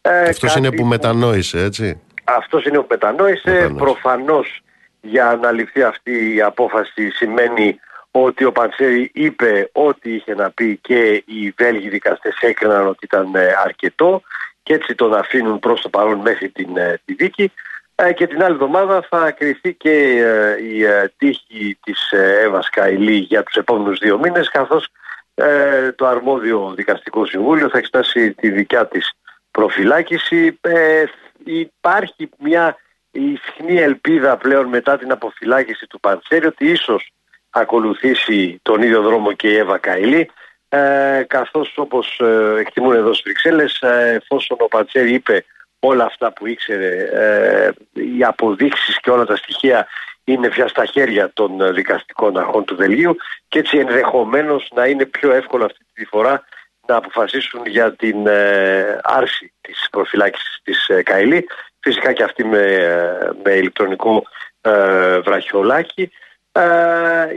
[0.09, 3.51] Ε, Αυτός είναι που μετανόησε, έτσι; Αυτός είναι που μετανόησε.
[3.51, 3.75] Μετανόησε.
[3.79, 4.61] Προφανώς
[5.01, 7.81] για να ληφθεί αυτή η απόφαση σημαίνει
[8.11, 13.35] ότι ο Παντσέρη είπε ό,τι είχε να πει και οι Βέλγοι δικαστές έκριναν ότι ήταν
[13.35, 14.23] ε, αρκετό
[14.63, 17.53] και έτσι τον αφήνουν προς το παρόν μέχρι την ε, τη δίκη
[17.99, 22.71] Ε, και την άλλη εβδομάδα θα κριθεί και ε, η ε, τύχη της ε, Εύας
[22.71, 24.89] Καηλή για τους επόμενους δύο μήνες καθώς
[25.35, 29.13] ε, το αρμόδιο δικαστικό συμβούλιο θα εξετάσει τη δικιά της
[29.57, 30.59] προφυλάκηση.
[30.61, 31.05] Ε,
[31.45, 32.77] υπάρχει μια
[33.11, 37.13] ισχυρή ελπίδα πλέον μετά την αποφυλάκηση του Παντσέρη ότι ίσως
[37.51, 40.31] ακολουθήσει τον ίδιο δρόμο και η Εύα Καηλή
[40.69, 45.45] ε, καθώς όπως ε, εκτιμούν εδώ στις Βρυξέλλες ε, εφόσον ο Παντσέρη είπε
[45.81, 49.87] όλα αυτά που ήξερε, ε, οι αποδείξεις και όλα τα στοιχεία
[50.25, 53.17] είναι πια στα χέρια των ε, δικαστικών αρχών του Βελγίου
[53.49, 56.45] και έτσι ενδεχομένως να είναι πιο εύκολο αυτή τη φορά
[56.87, 61.47] να αποφασίσουν για την ε, άρση της προφυλάκησης της ε, Καηλή.
[61.81, 64.27] Φυσικά και αυτή με, ε, με ηλεκτρονικό
[64.61, 66.11] ε, βραχιολάκι.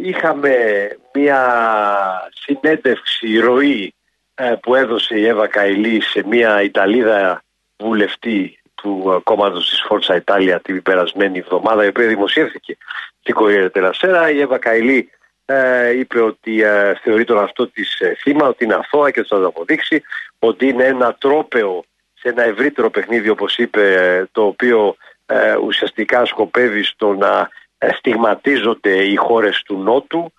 [0.01, 0.55] είχαμε
[1.13, 1.41] μια
[2.33, 3.93] συνέντευξη ροή
[4.61, 7.43] που έδωσε η Εύα Καηλή σε μια Ιταλίδα
[7.77, 12.77] βουλευτή του κόμματος της Φόρτσα Ιτάλια την περασμένη εβδομάδα η οποία δημοσιεύθηκε
[13.19, 14.29] στην Κορία Τερασέρα.
[14.31, 15.09] Η Εύα Καηλή
[15.51, 19.39] ε, είπε ότι ε, θεωρεί τον αυτό της ε, θύμα, ότι είναι αθώα και θα
[19.39, 20.03] το αποδείξει,
[20.39, 21.83] ότι είναι ένα τρόπεο
[22.13, 24.95] σε ένα ευρύτερο παιχνίδι όπως είπε ε, το οποίο
[25.25, 27.49] ε, ουσιαστικά σκοπεύει στο να
[27.97, 30.31] στιγματίζονται οι χώρες του Νότου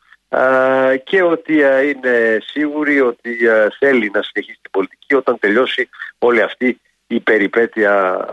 [1.05, 1.55] και ότι
[1.85, 3.39] είναι σίγουρη ότι
[3.79, 5.89] θέλει να συνεχίσει την πολιτική όταν τελειώσει
[6.19, 6.81] όλη αυτή
[7.15, 8.25] η περιπέτεια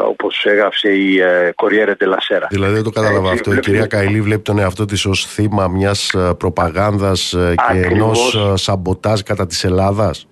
[0.00, 1.20] όπως έγραψε η
[1.54, 2.46] Κοριέρε Τελασέρα.
[2.50, 3.52] Δηλαδή δεν το κατάλαβα αυτό.
[3.52, 7.34] Η κυρία Καηλή βλέπει τον εαυτό της ως θύμα μιας προπαγάνδας
[7.68, 10.26] και ενός σαμποτάζ κατά της Ελλάδας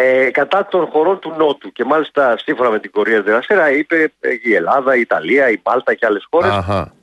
[0.00, 1.72] ε, κατά των χωρών του Νότου.
[1.72, 5.94] Και μάλιστα σύμφωνα με την Κορία Δερασέρα είπε ε, η Ελλάδα, η Ιταλία, η Μάλτα
[5.94, 6.52] και άλλες χώρες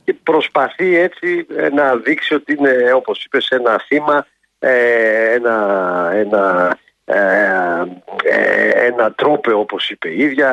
[0.04, 4.26] και προσπαθεί έτσι ε, να δείξει ότι είναι όπως είπες ένα θύμα,
[4.58, 5.56] ε, ένα,
[6.14, 6.76] ένα,
[8.74, 10.50] ένα τρόπο όπως είπε η ίδια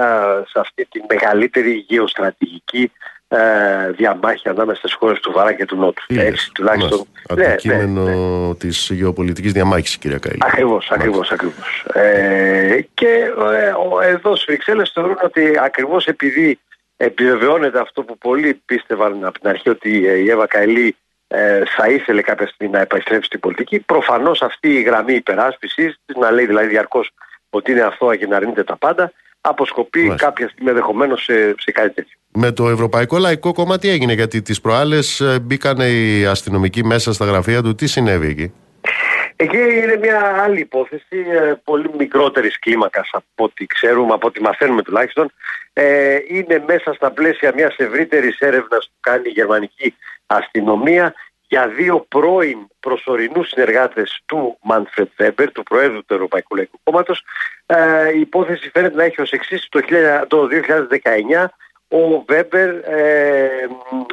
[0.47, 2.91] σε αυτή τη μεγαλύτερη γεωστρατηγική
[3.35, 6.03] ε, διαμάχη ανάμεσα στις χώρες του Βαρά και του Νότου.
[6.07, 6.23] Είναι.
[6.23, 7.07] Έτσι, τουλάχιστον.
[7.35, 8.15] Ναι, αντικείμενο ναι,
[8.47, 8.55] ναι.
[8.55, 10.39] της γεωπολιτικής διαμάχης, κυρία Καήλη.
[10.41, 11.85] Ακριβώς, ακριβώς, ακριβώς.
[11.93, 13.33] Ε, και
[14.01, 16.59] ε, εδώ στις Βρυξέλλες θεωρούν ότι ακριβώς επειδή
[16.97, 20.91] επιβεβαιώνεται αυτό που πολλοί πίστευαν από την αρχή ότι η Εύα Καηλή ε,
[21.75, 23.79] θα ήθελε κάποια στιγμή να επιστρέψει στην πολιτική.
[23.79, 27.11] Προφανώς αυτή η γραμμή υπεράσπισης, να λέει δηλαδή διαρκώς
[27.49, 29.11] ότι είναι αθώα και να αρνείται τα πάντα,
[29.41, 30.25] αποσκοπεί Μάλιστα.
[30.25, 32.17] κάποια στιγμή ενδεχομένως σε, σε κάτι τέτοιο.
[32.31, 37.13] Με το Ευρωπαϊκό Λαϊκό Κόμμα τι έγινε, γιατί τις προάλλες ε, μπήκαν οι αστυνομικοί μέσα
[37.13, 37.75] στα γραφεία του.
[37.75, 38.53] Τι συνέβη εκεί;
[39.35, 44.81] Εκεί είναι μια άλλη υπόθεση, ε, πολύ μικρότερης κλίμακας από ό,τι ξέρουμε, από ό,τι μαθαίνουμε
[44.81, 45.31] τουλάχιστον.
[45.73, 51.13] Ε, είναι μέσα στα πλαίσια μιας ευρύτερης έρευνας που κάνει η γερμανική αστυνομία
[51.47, 57.23] για δύο πρώην προσωρινούς συνεργάτες του Μάνφρετ Βέμπερ, του Προέδρου του Ευρωπαϊκού Λαϊκού Κόμματος.
[57.65, 59.79] Ε, η υπόθεση φαίνεται να έχει ως εξής το,
[60.27, 61.45] το 2019
[61.87, 63.49] ο Βέμπερ ε,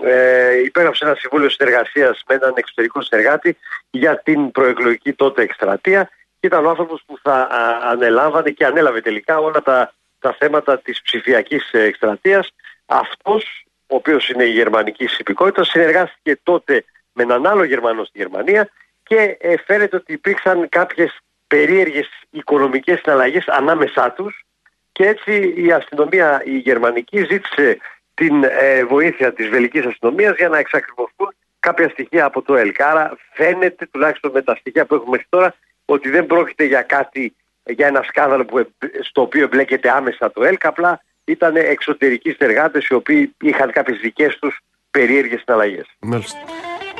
[0.02, 3.56] ε, υπέγραψε ένα συμβούλιο συνεργασίας με έναν εξωτερικό συνεργάτη
[3.90, 7.48] για την προεκλογική τότε εκστρατεία και ήταν ο άνθρωπος που θα
[7.82, 12.50] ανελάμβανε και ανέλαβε τελικά όλα τα, τα θέματα της ψηφιακής εκστρατείας.
[12.86, 18.70] Αυτός, ο οποίος είναι η γερμανική υπηκότητα, συνεργάστηκε τότε με έναν άλλο Γερμανό στη Γερμανία
[19.02, 24.44] και ε, φαίνεται ότι υπήρξαν κάποιες περίεργες οικονομικές συναλλαγές ανάμεσά τους
[24.92, 27.78] και έτσι η αστυνομία η γερμανική ζήτησε
[28.14, 32.80] την ε, βοήθεια της βελικής αστυνομίας για να εξακριβωθούν κάποια στοιχεία από το ΕΛΚ.
[32.80, 37.34] Άρα φαίνεται τουλάχιστον με τα στοιχεία που έχουμε μέχρι τώρα ότι δεν πρόκειται για κάτι,
[37.64, 38.70] για ένα σκάνδαλο που,
[39.00, 44.38] στο οποίο εμπλέκεται άμεσα το ΕΛΚ, απλά ήταν εξωτερικοί συνεργάτες οι οποίοι είχαν κάποιες δικές
[44.38, 44.60] τους
[44.90, 45.86] περίεργες συναλλαγές.
[46.00, 46.38] Μάλιστα.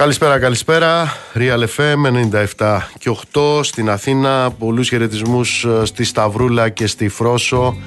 [0.09, 1.13] Καλησπέρα, καλησπέρα.
[1.33, 2.05] Real FM
[2.57, 4.51] 97 και 8 στην Αθήνα.
[4.51, 7.77] Πολλούς χαιρετισμούς στη Σταυρούλα και στη Φρόσο.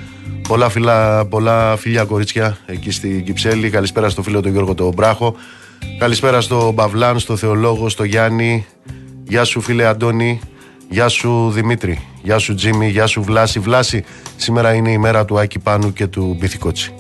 [0.48, 3.70] Πολλά, φιλά, πολλά φιλιά κορίτσια εκεί στην Κυψέλη.
[3.70, 5.34] Καλησπέρα στο φίλο τον Γιώργο τον Μπράχο.
[5.98, 8.66] Καλησπέρα στο Μπαβλάν, στο Θεολόγο, στο Γιάννη.
[9.24, 10.40] Γεια σου φίλε Αντώνη.
[10.88, 12.06] Γεια σου Δημήτρη.
[12.22, 12.88] Γεια σου Τζίμι.
[12.88, 13.58] Γεια σου Βλάση.
[13.58, 14.04] Βλάση,
[14.36, 16.94] σήμερα είναι η μέρα του Άκη Πάνου και του Μπιθικότσι.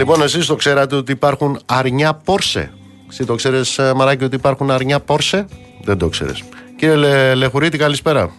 [0.00, 2.72] Λοιπόν, εσείς το ξέρατε ότι υπάρχουν αρνιά Πόρσε.
[3.08, 5.48] Εσύ το ξέρεις ε, Μαράκη ότι υπάρχουν αρνιά Πόρσε.
[5.82, 6.44] Δεν το ξέρεις.
[6.76, 8.30] Κύριε Λε, Λεχουρίτη, καλησπέρα.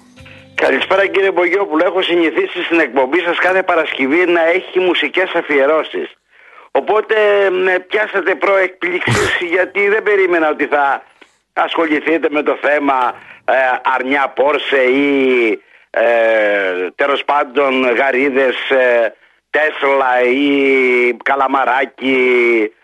[0.55, 1.85] Καλησπέρα κύριε Μπογιόπουλο.
[1.85, 6.09] Έχω συνηθίσει στην εκπομπή σας κάθε Παρασκευή να έχει μουσικές αφιερώσεις.
[6.71, 7.15] Οπότε
[7.63, 11.03] με πιάσατε προεκπλήξεις γιατί δεν περίμενα ότι θα
[11.53, 13.13] ασχοληθείτε με το θέμα
[13.45, 13.53] ε,
[13.95, 15.11] αρνιά Πόρσε ή
[15.89, 16.03] ε,
[16.95, 19.13] τέλος πάντων γαρίδες ε,
[19.51, 22.15] Τέσλα ή Καλαμαράκι,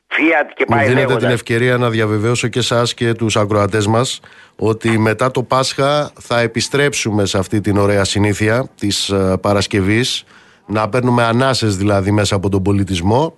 [0.10, 1.24] Fiat και Μου πάει δίνετε λέγοντας.
[1.24, 4.20] την ευκαιρία να διαβεβαίωσω και εσάς και τους ακροατές μας
[4.56, 10.24] ότι μετά το Πάσχα θα επιστρέψουμε σε αυτή την ωραία συνήθεια της ε, Παρασκευής
[10.66, 13.38] να παίρνουμε ανάσες δηλαδή μέσα από τον πολιτισμό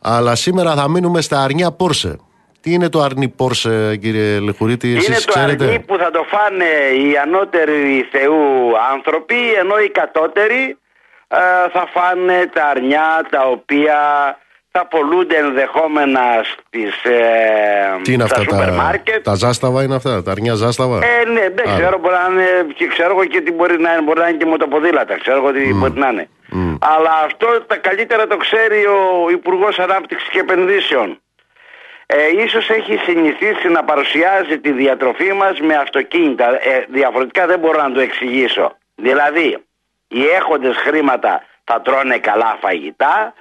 [0.00, 2.16] αλλά σήμερα θα μείνουμε στα αρνιά Πόρσε.
[2.60, 6.24] Τι είναι το αρνί Πόρσε κύριε Λεχουρίτη, Είναι εσείς το ξέρετε; αρνί που θα το
[6.28, 6.64] φάνε
[7.02, 10.79] οι ανώτεροι Θεού άνθρωποι ενώ οι κατώτεροι ε,
[11.72, 13.98] θα φάνε τα αρνιά τα οποία
[14.72, 19.24] θα πολλούνται ενδεχόμενα στις, ε, Τι είναι στα αυτά σούπερ τα, μάρκετ.
[19.24, 21.78] τα ζάσταβα είναι αυτά, τα αρνιά ζάσταβα; Ε, ναι, δεν Άρα.
[21.78, 24.36] ξέρω, μπορεί να είναι, και ξέρω εγώ και τι μπορεί να είναι, μπορεί να είναι
[24.38, 26.28] και μοτοποδήλατα, ξέρω εγώ τι μπορεί να είναι.
[26.80, 31.20] Αλλά αυτό τα καλύτερα το ξέρει ο Υπουργός Ανάπτυξης και Επενδύσεων.
[32.06, 36.46] Ε, ίσως έχει συνηθίσει να παρουσιάζει τη διατροφή μας με αυτοκίνητα.
[36.48, 38.76] Ε, διαφορετικά δεν μπορώ να το εξηγήσω.
[38.94, 39.58] Δηλαδή,
[40.16, 41.32] οι έχοντες χρήματα
[41.64, 43.32] θα τρώνε καλά φαγητά,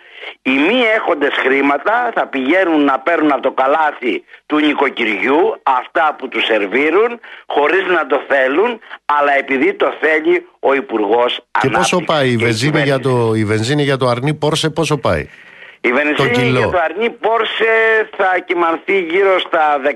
[0.41, 6.27] οι μη έχοντες χρήματα θα πηγαίνουν να παίρνουν από το καλάθι του νοικοκυριού αυτά που
[6.27, 12.05] τους σερβίρουν χωρίς να το θέλουν, αλλά επειδή το θέλει ο Υπουργός Και πόσο Ανάπτυξης
[12.05, 13.27] πάει η και βενζίνη, για κυβέρνηση.
[13.29, 15.27] το, η βενζίνη για το αρνί Πόρσε, πόσο πάει;
[15.81, 16.59] Η βενζίνη κιλό.
[16.59, 17.73] για το αρνί Πόρσε
[18.17, 19.89] θα κυμανθεί γύρω στα 13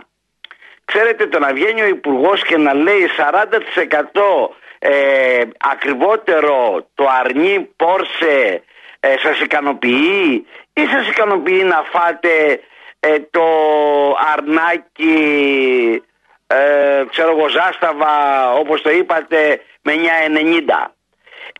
[0.86, 8.62] ξέρετε το να βγαίνει ο υπουργός και να λέει 40% ε, ακριβότερο το αρνί Πόρσε
[9.00, 12.60] ε, σας ικανοποιεί ή σας ικανοποιεί να φάτε
[13.00, 13.44] ε, το
[14.34, 16.02] αρνάκι
[16.46, 18.14] ε, ξέρω εγώ ζάσταβα
[18.52, 20.86] όπως το είπατε με 9,90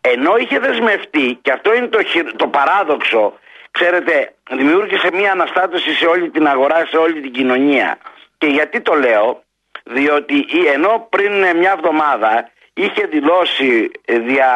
[0.00, 3.32] ενώ είχε δεσμευτεί και αυτό είναι το, χει- το παράδοξο
[3.70, 7.98] ξέρετε δημιούργησε μια αναστάτωση σε όλη την αγορά σε όλη την κοινωνία
[8.38, 9.42] και γιατί το λέω;
[9.84, 14.50] Διότι η- ενώ πριν ε, μια εβδομάδα είχε δηλώσει ε, δια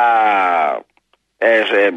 [1.39, 1.93] ε, σε- ε,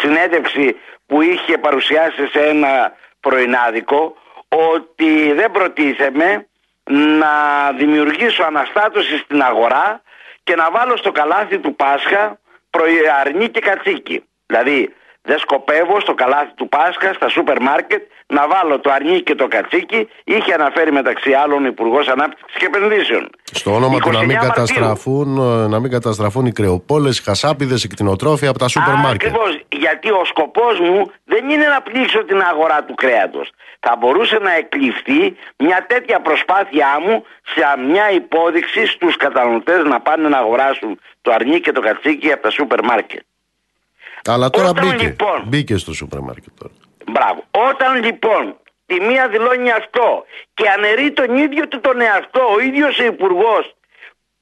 [0.00, 4.16] συνέντευξη που είχε παρουσιάσει σε ένα πρωινάδικο
[4.48, 6.46] ότι δεν προτίθεμαι
[6.90, 7.32] να
[7.76, 10.02] δημιουργήσω αναστάτωση στην αγορά
[10.44, 12.38] και να βάλω στο καλάθι του Πάσχα
[12.70, 14.24] πρωι- αρνί και κατσίκι.
[14.46, 18.02] Δηλαδή δεν σκοπεύω στο καλάθι του Πάσχα, στα σούπερ μάρκετ,
[18.38, 20.08] να βάλω το αρνί και το κατσίκι.
[20.24, 23.28] Είχε αναφέρει μεταξύ άλλων ο Υπουργός Ανάπτυξης και Επενδύσεων.
[23.52, 24.48] Στο όνομα του να 29 μην, Μαρτίου.
[24.48, 29.28] καταστραφούν, ε, να μην καταστραφούν οι κρεοπόλες, οι χασάπιδε, οι κτηνοτρόφοι από τα σούπερ μάρκετ.
[29.28, 29.60] Ακριβώς.
[29.68, 33.50] Γιατί ο σκοπός μου δεν είναι να πλήξω την αγορά του κρέατος.
[33.80, 37.24] Θα μπορούσε να εκλειφθεί μια τέτοια προσπάθειά μου
[37.54, 42.42] σε μια υπόδειξη στους καταναλωτές να πάνε να αγοράσουν το αρνί και το κατσίκι από
[42.42, 43.20] τα σούπερ μάρκετ.
[44.28, 45.04] Αλλά τώρα Όταν μπήκε.
[45.04, 46.72] λοιπόν- Μπήκε στο σούπερ μάρκετ τώρα.
[47.12, 47.44] Μπράβο.
[47.68, 48.56] Όταν λοιπόν
[48.86, 53.74] τη μία δηλώνει αυτό και αναιρεί τον ίδιο του τον εαυτό, ο ίδιος ο υπουργός,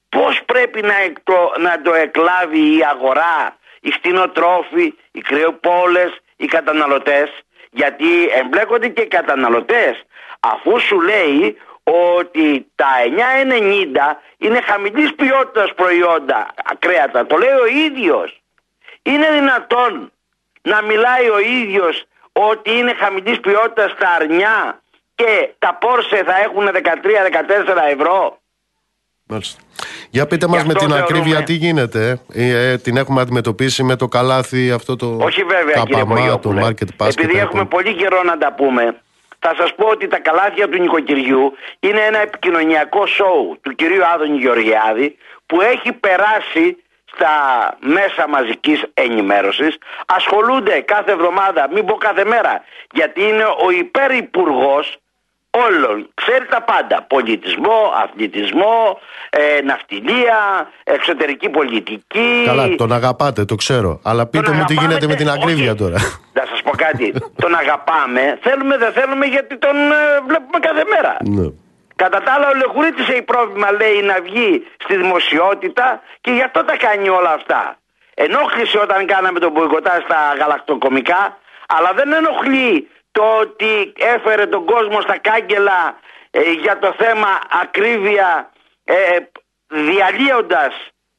[0.08, 7.30] πώς πρέπει να, εκτο- να το εκλάβει η αγορά, οι στινοτρόφοι, οι κρεοπόλες, οι καταναλωτές,
[7.70, 10.02] γιατί εμπλέκονται και οι καταναλωτές,
[10.40, 17.26] αφού σου λέει ότι τα 9,90 είναι χαμηλής ποιότητας προϊόντα κρέατα.
[17.26, 18.40] Το λέει ο ίδιος.
[19.02, 20.12] Είναι δυνατόν
[20.62, 24.80] να μιλάει ο ίδιος ότι είναι χαμηλής ποιότητας τα αρνιά
[25.14, 28.38] και τα πόρσε θα έχουν 13-14 ευρώ.
[29.26, 29.60] Μάλιστα.
[30.10, 33.20] Για πείτε μας Γι' με αυτό την θεωρούμε- ακρίβεια τι γίνεται; Ε, ε, την έχουμε
[33.20, 36.60] αντιμετωπίσει με το καλάθι αυτό το Όχι βέβαια κύριε καπαμά, το Μπογιόπουλε.
[36.66, 37.08] market basket.
[37.08, 39.00] Επειδή έχουμε πολύ καιρό να τα πούμε,
[39.38, 44.38] θα σας πω ότι τα καλάθια του νοικοκυριού είναι ένα επικοινωνιακό σοου του κυρίου Άδωνη
[44.38, 45.16] Γεωργιάδη
[45.46, 46.76] που έχει περάσει
[47.14, 47.34] στα
[47.80, 54.96] μέσα μαζικής ενημέρωσης ασχολούνται κάθε εβδομάδα, μην πω κάθε μέρα γιατί είναι ο υπερυπουργός
[55.50, 56.08] όλων.
[56.14, 57.02] Ξέρει τα πάντα.
[57.08, 58.98] Πολιτισμό, αθλητισμό,
[59.30, 62.42] ε, ναυτιλία, εξωτερική πολιτική.
[62.46, 64.00] Καλά, τον αγαπάτε, το ξέρω.
[64.04, 65.38] Αλλά πείτε Τον μου τι αγαπάμε, γίνεται με την όχι.
[65.38, 65.96] ακρίβεια τώρα.
[66.32, 67.12] Να σας πω κάτι.
[67.42, 68.38] τον αγαπάμε.
[68.42, 71.16] Θέλουμε, δεν θέλουμε γιατί τον ε, βλέπουμε κάθε μέρα.
[71.24, 71.48] ναι.
[72.03, 76.64] Κατά τα άλλα, ο Λεχουρίτης έχει πρόβλημα, λέει, να βγει στη δημοσιότητα και γι' αυτό
[76.64, 77.78] τα κάνει όλα αυτά.
[78.14, 85.01] Ενόχλησε όταν κάναμε τον μποϊκοτά στα γαλακτοκομικά, αλλά δεν ενοχλεί το ότι έφερε τον κόσμο
[85.01, 85.98] στα κάγκελα
[86.30, 88.51] ε, για το θέμα ακρίβεια,
[88.84, 89.18] ε,
[89.66, 90.74] διαλύοντας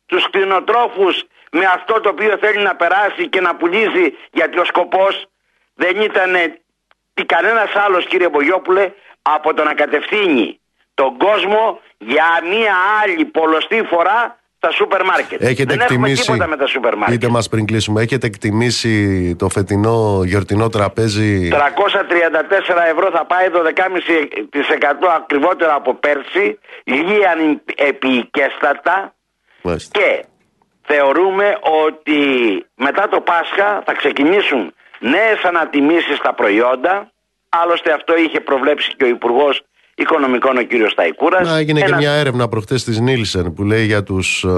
[0.05, 5.25] τους κτηνοτρόφους με αυτό το οποίο θέλει να περάσει και να πουλήσει γιατί ο σκοπός
[5.75, 6.33] δεν ήταν
[7.13, 10.60] τι κανένας άλλος κύριε Μπογιόπουλε από το να κατευθύνει
[11.01, 14.19] τον κόσμο για μία άλλη πολλωστή φορά
[14.57, 15.41] στα σούπερ μάρκετ.
[15.41, 16.21] Έχετε δεν έχουμε εκτιμήσει.
[16.21, 17.19] τίποτα με τα σούπερ μάρκετ.
[17.19, 18.95] Πείτε μας πριν κλείσουμε, έχετε εκτιμήσει
[19.35, 21.55] το φετινό γιορτινό τραπέζι; 334
[22.93, 29.13] ευρώ θα πάει 12,5% ακριβότερο από πέρσι, λίαν επίοικέστατα
[29.61, 29.99] Μάλιστα.
[29.99, 30.25] και
[30.81, 32.19] θεωρούμε ότι
[32.75, 37.11] μετά το Πάσχα θα ξεκινήσουν νέες ανατιμήσεις στα προϊόντα,
[37.49, 39.61] άλλωστε αυτό είχε προβλέψει και ο Υπουργός
[39.95, 41.47] Οικονομικών ο κύριος Σταϊκούρας.
[41.49, 44.51] Να, έγινε και Ένα- μια έρευνα προχτές της Νίλσεν που λέει για τους ε,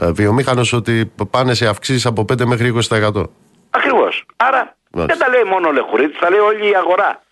[0.00, 3.30] ε, βιομήχανους ότι πάνε σε αυξήσεις από 5 μέχρι 20%.
[3.70, 4.24] Ακριβώς.
[4.36, 5.16] Άρα Μάλιστα.
[5.16, 7.22] δεν τα λέει μόνο ο Λεχουρίτης, τα λέει όλη η αγορά.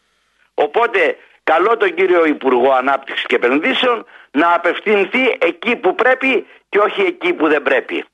[0.55, 7.01] Οπότε καλό τον κύριο Υπουργό Ανάπτυξης και Επενδύσεων να απευθυνθεί εκεί που πρέπει και όχι
[7.01, 8.05] εκεί που δεν πρέπει.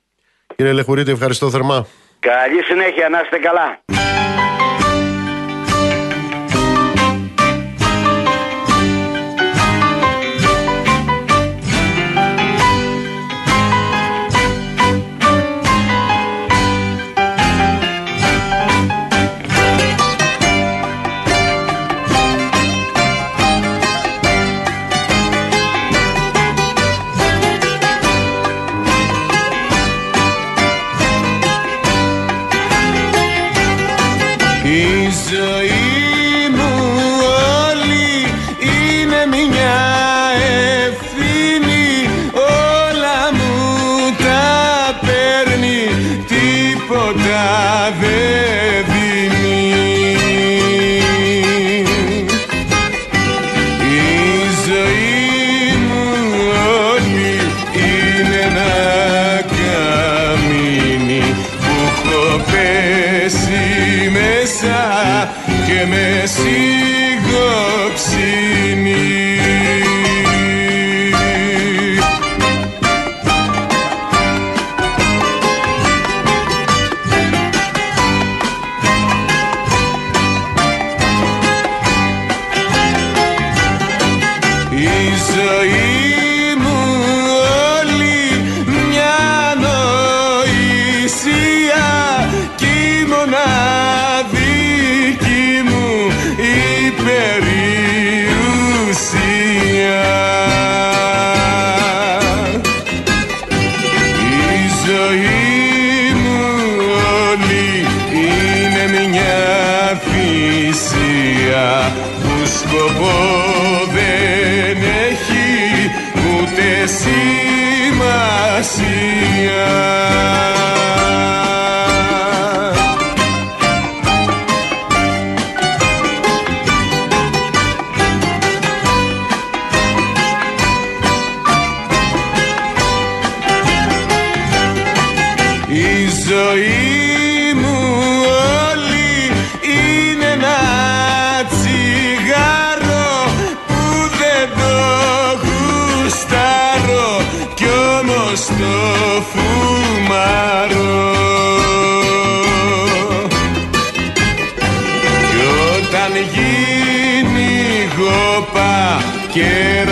[0.57, 1.87] Κύριε Λεχουρίτη, ευχαριστώ θερμά.
[2.21, 3.81] Καλή συνέχεια, να είστε καλά.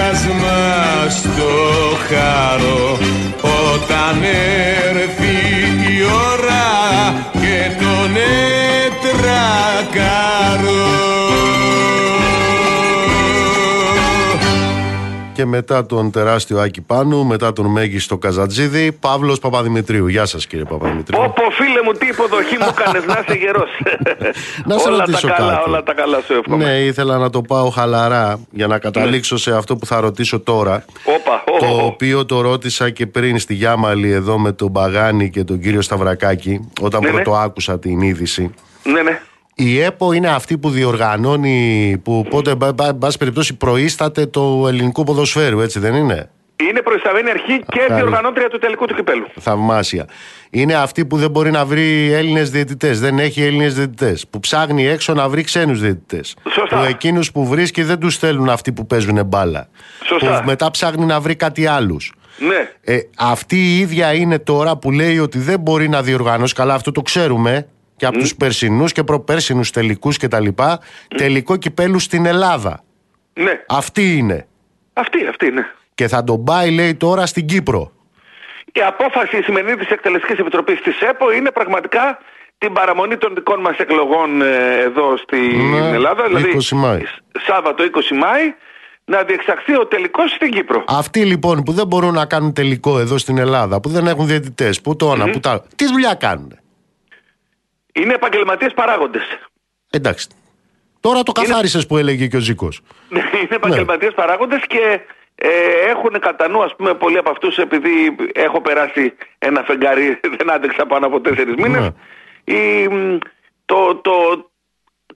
[0.06, 1.52] Κέρασμα στο
[2.08, 2.98] χάρο
[3.74, 4.22] Όταν
[4.90, 5.36] έρθει
[5.92, 6.02] η
[6.32, 6.66] ώρα
[7.32, 8.16] και τον
[8.86, 10.45] έτρακαρω
[15.46, 20.06] μετά τον τεράστιο Άκη Πάνου, μετά τον μέγιστο Καζατζίδη, Παύλος Παπαδημητρίου.
[20.06, 21.18] Γεια σας κύριε Παπαδημητρίου.
[21.18, 23.68] Πω πω φίλε μου τι υποδοχή μου κάνεις να είσαι γερός
[24.64, 25.68] Να σε Όλα τα ρωτήσω καλά, κάτι.
[25.68, 29.56] όλα τα καλά σου εύχομαι Ναι, ήθελα να το πάω χαλαρά για να καταλήξω σε
[29.56, 30.84] αυτό που θα ρωτήσω τώρα.
[31.04, 31.86] Όπα, ω, Το ω, ω.
[31.86, 36.60] οποίο το ρώτησα και πριν στη Γιάμαλη εδώ με τον Μπαγάνη και τον κύριο Σταυρακάκη,
[36.80, 37.14] όταν Ναι, ναι.
[37.14, 38.54] πρώτο άκουσα την είδηση.
[38.84, 39.20] Ναι, ναι
[39.58, 44.64] Η ΕΠΟ είναι αυτή που διοργανώνει, που πότε, μπα- μπα- εν πάση περιπτώσει, προείσταται το
[44.68, 46.30] ελληνικό ποδοσφαίρου, έτσι δεν είναι;
[46.68, 48.00] Είναι προϊσταμένη αρχή και Καλή.
[48.00, 50.06] διοργανώτρια του τελικού του κυπέλου Θαυμάσια.
[50.50, 53.00] Είναι αυτή που δεν μπορεί να βρει Έλληνες διαιτητές.
[53.00, 54.26] Δεν έχει Έλληνες διαιτητές.
[54.30, 56.36] Που ψάχνει έξω να βρει ξένους διαιτητές.
[56.50, 56.76] Σωστά.
[56.78, 59.68] Που εκείνους που βρίσκει δεν τους στέλνουν αυτοί που παίζουν μπάλα.
[60.04, 60.38] Σωστά.
[60.40, 62.12] Που μετά ψάχνει να βρει κάτι άλλους.
[62.38, 66.54] Ναι Ε, αυτή η ίδια είναι τώρα που λέει ότι δεν μπορεί να διοργανώσει.
[66.54, 67.66] Καλά, αυτό το ξέρουμε
[67.96, 70.48] και από τους περσινούς και προπέρσινους τελικούς κτλ.
[71.16, 72.80] Τελικό κυπέλου στην Ελλάδα.
[73.32, 74.46] Ναι Αυτή είναι.
[74.92, 77.90] Αυτή, αυτή ναι Και θα τον πάει, λέει, τώρα στην Κύπρο.
[78.72, 82.18] Η απόφαση η σημερινή της Εκτελεστικής Επιτροπής της ΕΠΟ είναι πραγματικά
[82.58, 86.24] την παραμονή των δικών μας εκλογών ε, εδώ στην Ναι, Ελλάδα.
[86.26, 87.00] Δηλαδή 20 Μάη.
[87.00, 88.54] σ- Σάββατο 20 Μάη
[89.04, 90.84] να διεξαχθεί ο τελικός στην Κύπρο.
[90.86, 94.80] Αυτοί λοιπόν που δεν μπορούν να κάνουν τελικό εδώ στην Ελλάδα, που δεν έχουν διαιτητές,
[94.80, 95.64] που το ένα, που τα.
[95.76, 96.58] Τι δουλειά κάνουν.
[97.96, 99.22] Είναι επαγγελματίες παράγοντες.
[99.90, 100.28] Εντάξει.
[101.00, 102.80] Τώρα το καθάρισες που έλεγε και ο Ζήκος.
[103.08, 105.00] Ναι, είναι επαγγελματίες παράγοντες και
[105.34, 105.48] ε,
[105.88, 110.86] έχουν κατά νου, ας πούμε, πολλοί από αυτούς, επειδή έχω περάσει ένα φεγγάρι, δεν άντεξα
[110.86, 112.54] πάνω από τέσσερις μήνες, Ναι.
[112.54, 113.18] η, μ,
[113.64, 114.12] το, το,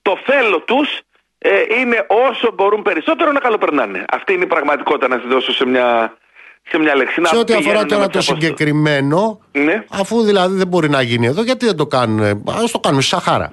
[0.02, 1.00] το θέλω τους
[1.38, 4.04] ε, είναι όσο μπορούν περισσότερο να καλοπερνάνε.
[4.12, 6.16] Αυτή είναι η πραγματικότητα να τη δώσω σε μια,
[6.70, 7.14] σε μια λέξη.
[7.14, 8.42] Σε Να ό,τι αφορά πηγαίνουν τώρα με το τις αποστολές.
[8.58, 9.84] συγκεκριμένο, Ναι.
[9.90, 12.20] αφού δηλαδή δεν μπορεί να γίνει εδώ, γιατί δεν το κάνουν.
[12.22, 12.40] Α
[12.72, 13.52] το κάνουν στη Σαχάρα.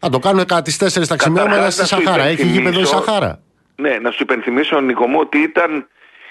[0.00, 2.22] Να το κάνουν κατά τι 4 τα ξημερώματα Καταρχάς, στη να σου Σαχάρα.
[2.24, 3.38] Έχει γήπεδο η υπενθυμίσω- Σαχάρα.
[3.76, 5.86] Ναι, να σου υπενθυμίσω, Νίκο μου, ότι ήταν,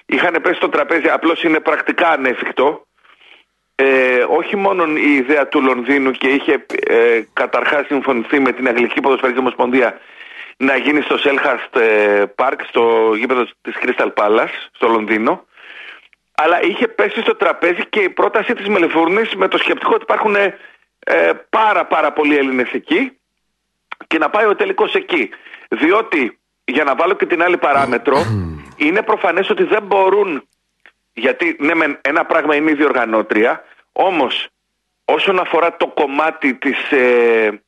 [0.06, 2.86] είχαν πέσει στο τραπέζι, απλώς είναι πρακτικά ανέφικτο.
[3.76, 9.00] Ε, όχι μόνο η ιδέα του Λονδίνου και είχε ε, καταρχάς συμφωνηθεί με την Αγγλική
[9.02, 9.98] Ποδοσφαιρική Ομοσπονδία
[10.58, 15.46] να γίνει στο Selhurst ε, Park, στο γήπεδο της Crystal Palace, στο Λονδίνο.
[16.44, 20.36] Αλλά είχε πέσει στο τραπέζι και η πρόταση της Μελεφούρνης με το σκεπτικό ότι υπάρχουν
[20.36, 23.18] ε, πάρα πάρα πολλοί Έλληνες εκεί
[24.08, 25.30] και να πάει ο τελικός εκεί.
[25.70, 28.18] Διότι, για να βάλω και την άλλη παράμετρο,
[28.86, 30.48] είναι προφανές ότι δεν μπορούν,
[31.14, 34.48] γιατί ναι μεν ένα πράγμα είναι η διοργανώτρια, όμως
[35.06, 37.62] όσον αφορά το κομμάτι της, ε,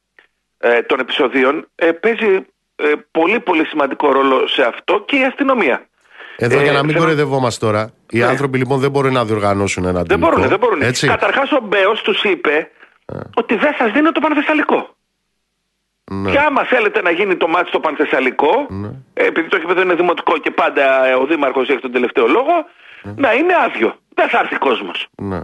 [0.57, 2.45] ε, των επεισοδίων, ε, παίζει
[2.75, 5.87] ε, πολύ πολύ σημαντικό ρόλο σε αυτό και η αστυνομία.
[6.35, 8.25] Εδώ Ε, για να μην θέλω- κοροϊδευόμαστε τώρα, οι Ναι.
[8.25, 10.29] άνθρωποι λοιπόν δεν μπορούν να διοργανώσουν ένα Δεν τελικό.
[10.29, 10.81] μπορούν, δεν μπορούν.
[10.81, 12.69] Έτσι; Καταρχάς ο Μπέος τους είπε
[13.35, 14.95] ότι δεν σας δίνω το Πανθεσσαλικό.
[16.11, 16.31] Ναι.
[16.31, 18.67] Και άμα θέλετε να γίνει το μάτι στο Πανθεσσαλικό,
[19.13, 22.51] ε, επειδή το γήπεδο είναι δημοτικό και πάντα ε, ο Δήμαρχος έχει τον τελευταίο λόγο,
[23.15, 23.95] να είναι άδειο.
[24.15, 25.07] Δεν θα έρθει κόσμος.
[25.15, 25.39] Ναι.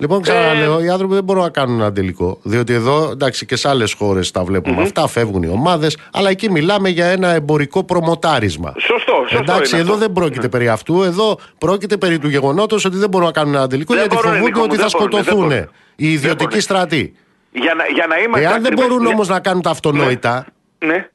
[0.00, 2.38] Λοιπόν, ξαναλέω, οι άνθρωποι δεν μπορούν να κάνουν ένα τελικό.
[2.42, 6.50] Διότι εδώ, εντάξει, και σε άλλες χώρες τα βλέπουμε αυτά, φεύγουν οι ομάδες, αλλά εκεί
[6.50, 8.74] μιλάμε για ένα εμπορικό προμοτάρισμα.
[8.78, 10.04] Σωστό, σωστό Εντάξει, είναι εδώ αυτό.
[10.04, 11.02] δεν πρόκειται περί αυτού.
[11.02, 14.34] Εδώ πρόκειται περί του γεγονότος ότι δεν μπορούν να κάνουν ένα τελικό Δεν γιατί μπορούνε,
[14.38, 15.68] φοβούνται Νίκο μου, ότι θα δεν μπορούνε, δεν σκοτωθούν μπορούνε.
[15.96, 16.60] οι ιδιωτικοί μπορούνε.
[16.60, 17.14] στρατοί.
[17.52, 20.46] Για να, για να είμαστε Εάν δεν ακριβές- μπορούν Ναι, όμως να κάνουν τα αυτονόητα,
[20.84, 21.08] Ναι,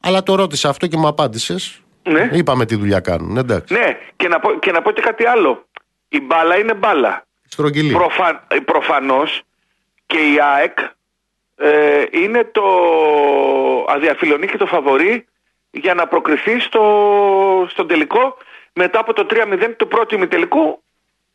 [0.00, 1.80] αλλά το ρώτησα αυτό και μου απάντησες.
[2.02, 2.30] ναι.
[2.32, 3.36] Είπαμε τι δουλειά κάνουν.
[3.36, 3.74] Εντάξει.
[3.74, 5.68] Ναι, και να, πω, και να πω και κάτι άλλο.
[6.08, 7.26] Η μπάλα είναι μπάλα.
[7.48, 7.92] Στρογγυλή.
[7.92, 8.44] Προφα...
[8.48, 9.42] ε, Προφανώς
[10.06, 10.78] και η ΑΕΚ
[11.56, 12.64] ε, είναι το
[13.88, 15.26] αδιαφιλονή και το φαβορή
[15.70, 18.36] για να προκριθεί στο, στον τελικό
[18.72, 20.82] μετά από το 3-0 του πρώτου ημιτελικού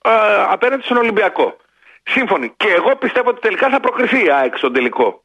[0.03, 0.10] ε,
[0.49, 1.57] απέναντι στον Ολυμπιακό.
[2.03, 2.53] Σύμφωνοι.
[2.57, 5.23] Και εγώ πιστεύω ότι τελικά θα προκριθεί η ΑΕΚ στον τελικό.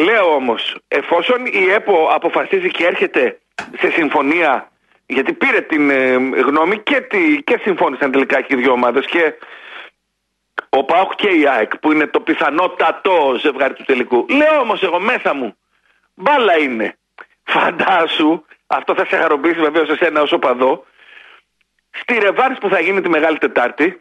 [0.00, 3.40] Λέω όμως, εφόσον η ΕΠΟ αποφασίζει και έρχεται
[3.78, 4.70] σε συμφωνία,
[5.06, 6.12] γιατί πήρε την ε,
[6.46, 9.34] γνώμη και, τη, και συμφώνησαν τελικά και οι δύο ομάδες και
[10.68, 14.26] ο ΠΑΟΚ και η ΑΕΚ που είναι το πιθανότατο ζευγάρι του τελικού.
[14.28, 15.56] Λέω όμως εγώ μέσα μου,
[16.14, 16.96] μπάλα είναι.
[17.44, 20.84] Φαντάσου, αυτό θα σε χαροποιήσει βεβαίως εσένα ως οπαδό,
[21.90, 24.00] στη ρεβάρς που θα γίνει τη Μεγάλη Τετάρτη,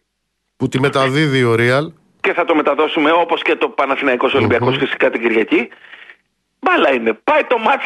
[0.58, 1.94] Που τη μεταδίδει ο Real.
[2.20, 5.70] και θα το μεταδώσουμε όπως και το Παναθηναϊκός Ολυμπιακός φυσικά την Κυριακή.
[6.60, 7.14] Μπάλα είναι.
[7.14, 7.86] Πάει το μάτς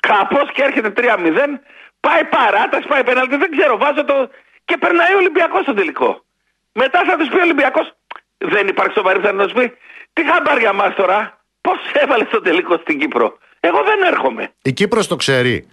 [0.00, 1.60] κάπως και έρχεται 3-0.
[2.00, 4.30] Πάει παράταση, πάει πέναλτι, δεν ξέρω, βάζω το...
[4.64, 6.24] Και περνάει ο Ολυμπιακός στο τελικό.
[6.72, 7.92] Μετά θα τους πει ο Ολυμπιακός,
[8.40, 9.72] δεν υπάρχει σοβαρή θα να τους πει,
[10.12, 13.38] τι χαμπάρ για μας τώρα, πώς έβαλες στο τελικό στην Κύπρο.
[13.60, 14.52] Εγώ δεν έρχομαι.
[14.62, 15.68] Η Κύπρος το ξέρει.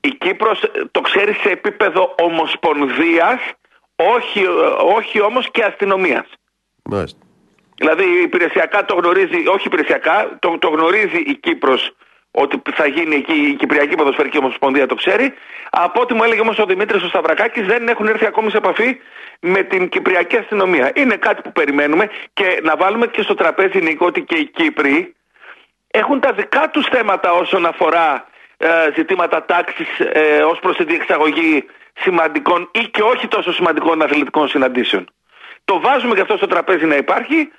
[0.00, 3.40] Η Κύπρος ε, το ξέρει σε επίπεδο ομοσπονδίας,
[3.96, 4.48] όχι, ε,
[4.96, 6.26] όχι όμως και αστυνομίας.
[6.84, 7.18] Μάλιστα.
[7.76, 11.96] Δηλαδή υπηρεσιακά το γνωρίζει, όχι υπηρεσιακά, το, το γνωρίζει η Κύπρος
[12.42, 15.34] ότι θα γίνει εκεί η Κυπριακή Ποδοσφαιρική Ομοσπονδία το ξέρει.
[15.70, 19.00] Από ό,τι μου έλεγε όμως ο Δημήτρης ο Σταυρακάκης δεν έχουν έρθει ακόμη σε επαφή
[19.40, 20.92] με την Κυπριακή αστυνομία.
[20.94, 25.14] Είναι κάτι που περιμένουμε και να βάλουμε και στο τραπέζι Νίκο ότι και οι Κύπροι
[25.90, 31.64] έχουν τα δικά τους θέματα όσον αφορά ε, ζητήματα τάξης ε, ως προς τη διεξαγωγή
[31.94, 35.06] σημαντικών ή και όχι τόσο σημαντικών αθλητικών συναντήσεων.
[35.64, 37.50] Το βάζουμε και αυτό στο τραπέζι να υπάρχει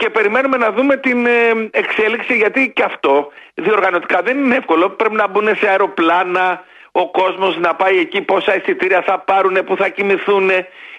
[0.00, 1.30] και περιμένουμε να δούμε την ε,
[1.70, 4.90] εξέλιξη γιατί και αυτό διοργανωτικά δεν είναι εύκολο.
[4.90, 9.76] Πρέπει να μπουν σε αεροπλάνα ο κόσμος να πάει εκεί πόσα εισιτήρια θα πάρουν, που
[9.76, 10.50] θα κοιμηθούν.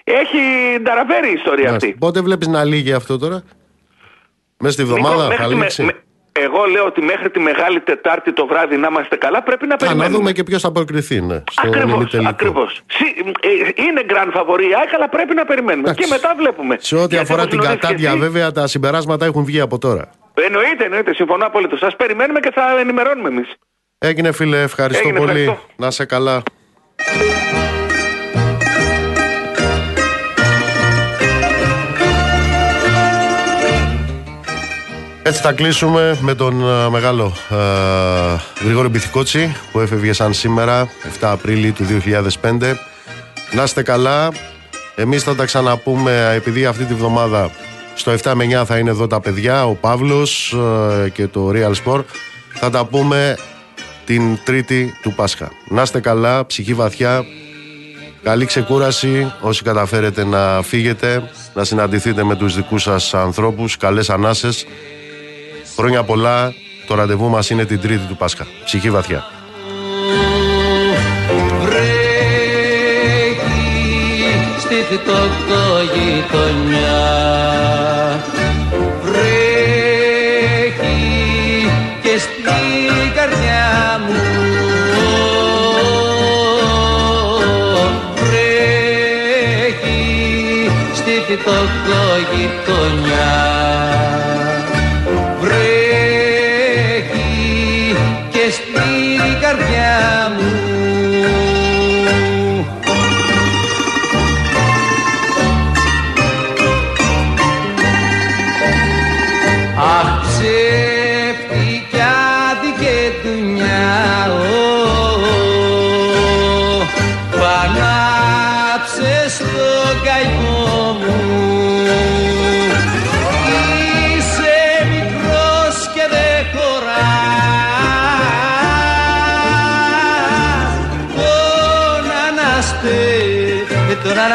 [0.04, 0.38] Έχει
[0.82, 1.86] νταραβέρει η ιστορία Μάλιστα.
[1.88, 1.98] αυτή.
[1.98, 3.42] Πότε βλέπεις να λύγει αυτό τώρα;
[4.58, 6.02] Μέσα στη Νίκο, βδομάδα μέχρι θα τη με- λήξει; με-
[6.32, 9.76] εγώ λέω ότι μέχρι τη Μεγάλη Τετάρτη το βράδυ να είμαστε καλά πρέπει να Α,
[9.80, 10.16] να περιμένουμε.
[10.16, 11.20] δούμε και ποιος θα προκριθεί.
[11.20, 12.28] Ναι, στο Ακριβώς, ημιτελικό.
[12.28, 12.80] ακριβώς.
[12.86, 15.88] Συ- ε, Είναι grand favori η ΑΕΚ, αλλά πρέπει να περιμένουμε.
[15.90, 16.02] Εντάξει.
[16.08, 16.76] Και μετά βλέπουμε.
[16.80, 19.60] Σε ό,τι Γιατί αφορά όπως την γνωρίζεις και κατάδια, εσύ, βέβαια, τα συμπεράσματα έχουν βγει
[19.60, 20.10] από τώρα.
[20.34, 21.14] Εννοείται, εννοείται.
[21.14, 21.78] Συμφωνώ απολύτως.
[21.78, 23.54] Σας περιμένουμε και θα ενημερώνουμε εμείς.
[23.98, 25.40] Έγινε, φίλε, ευχαριστώ Έγινε, πολύ.
[25.40, 25.66] ευχαριστώ.
[25.76, 26.42] Να σε καλά.
[35.24, 37.56] Έτσι θα κλείσουμε με τον α, μεγάλο α,
[38.64, 40.88] Γρηγόρη Μπιθικότσι που έφευγε σαν σήμερα 7
[41.20, 41.86] Απρίλη του
[42.42, 42.74] 2005
[43.52, 44.32] Να είστε καλά.
[44.94, 47.50] Εμείς θα τα ξαναπούμε επειδή αυτή τη βδομάδα
[47.94, 51.72] στο 7 με 9 θα είναι εδώ τα παιδιά Ο Παύλος α, και το Real
[51.84, 52.04] Sport.
[52.54, 53.36] Θα τα πούμε
[54.04, 55.52] την Τρίτη του Πάσχα.
[55.68, 57.24] Να είστε καλά, ψυχή βαθιά.
[58.22, 64.66] Καλή ξεκούραση όσοι καταφέρετε να φύγετε, να συναντηθείτε με τους δικούς σας ανθρώπους, καλές ανάσες.
[65.76, 66.54] Χρόνια πολλά,
[66.86, 68.46] το ραντεβού μας είναι την Τρίτη του Πάσχα.
[68.64, 69.24] Ψυχή βαθιά.
[71.64, 73.40] βρέχει
[74.58, 77.02] στη φτωχογειτονιά
[79.02, 81.00] βρέχει
[82.02, 84.16] και στην καρδιά μου
[88.14, 90.00] βρέχει
[90.94, 93.61] στη φτωχογειτονιά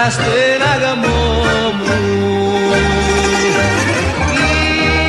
[0.08, 1.22] τον αναστέναγαμό
[1.78, 1.96] μου.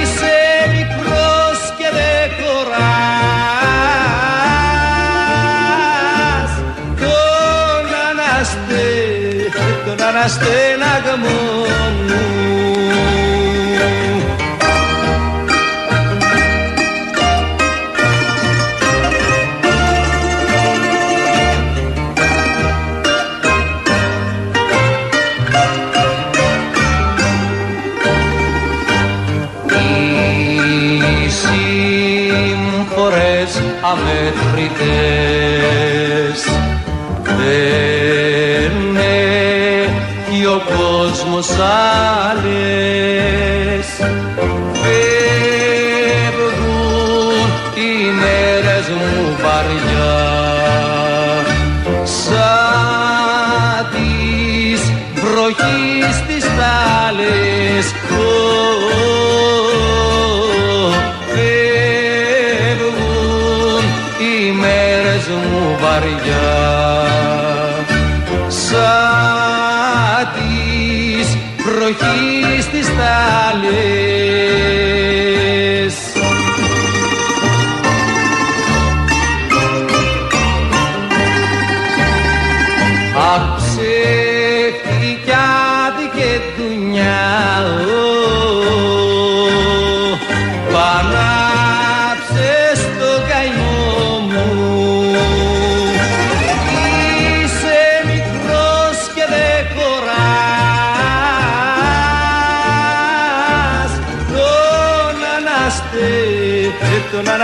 [0.03, 0.39] Είσαι
[0.73, 2.81] μικρός και δεν χωράς.
[7.01, 8.85] Τον αναστε,
[9.87, 10.68] τον αναστέναγαμό
[41.59, 41.98] κόσμος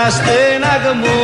[0.05, 1.24] αναστε, τον αναστέναγμό μου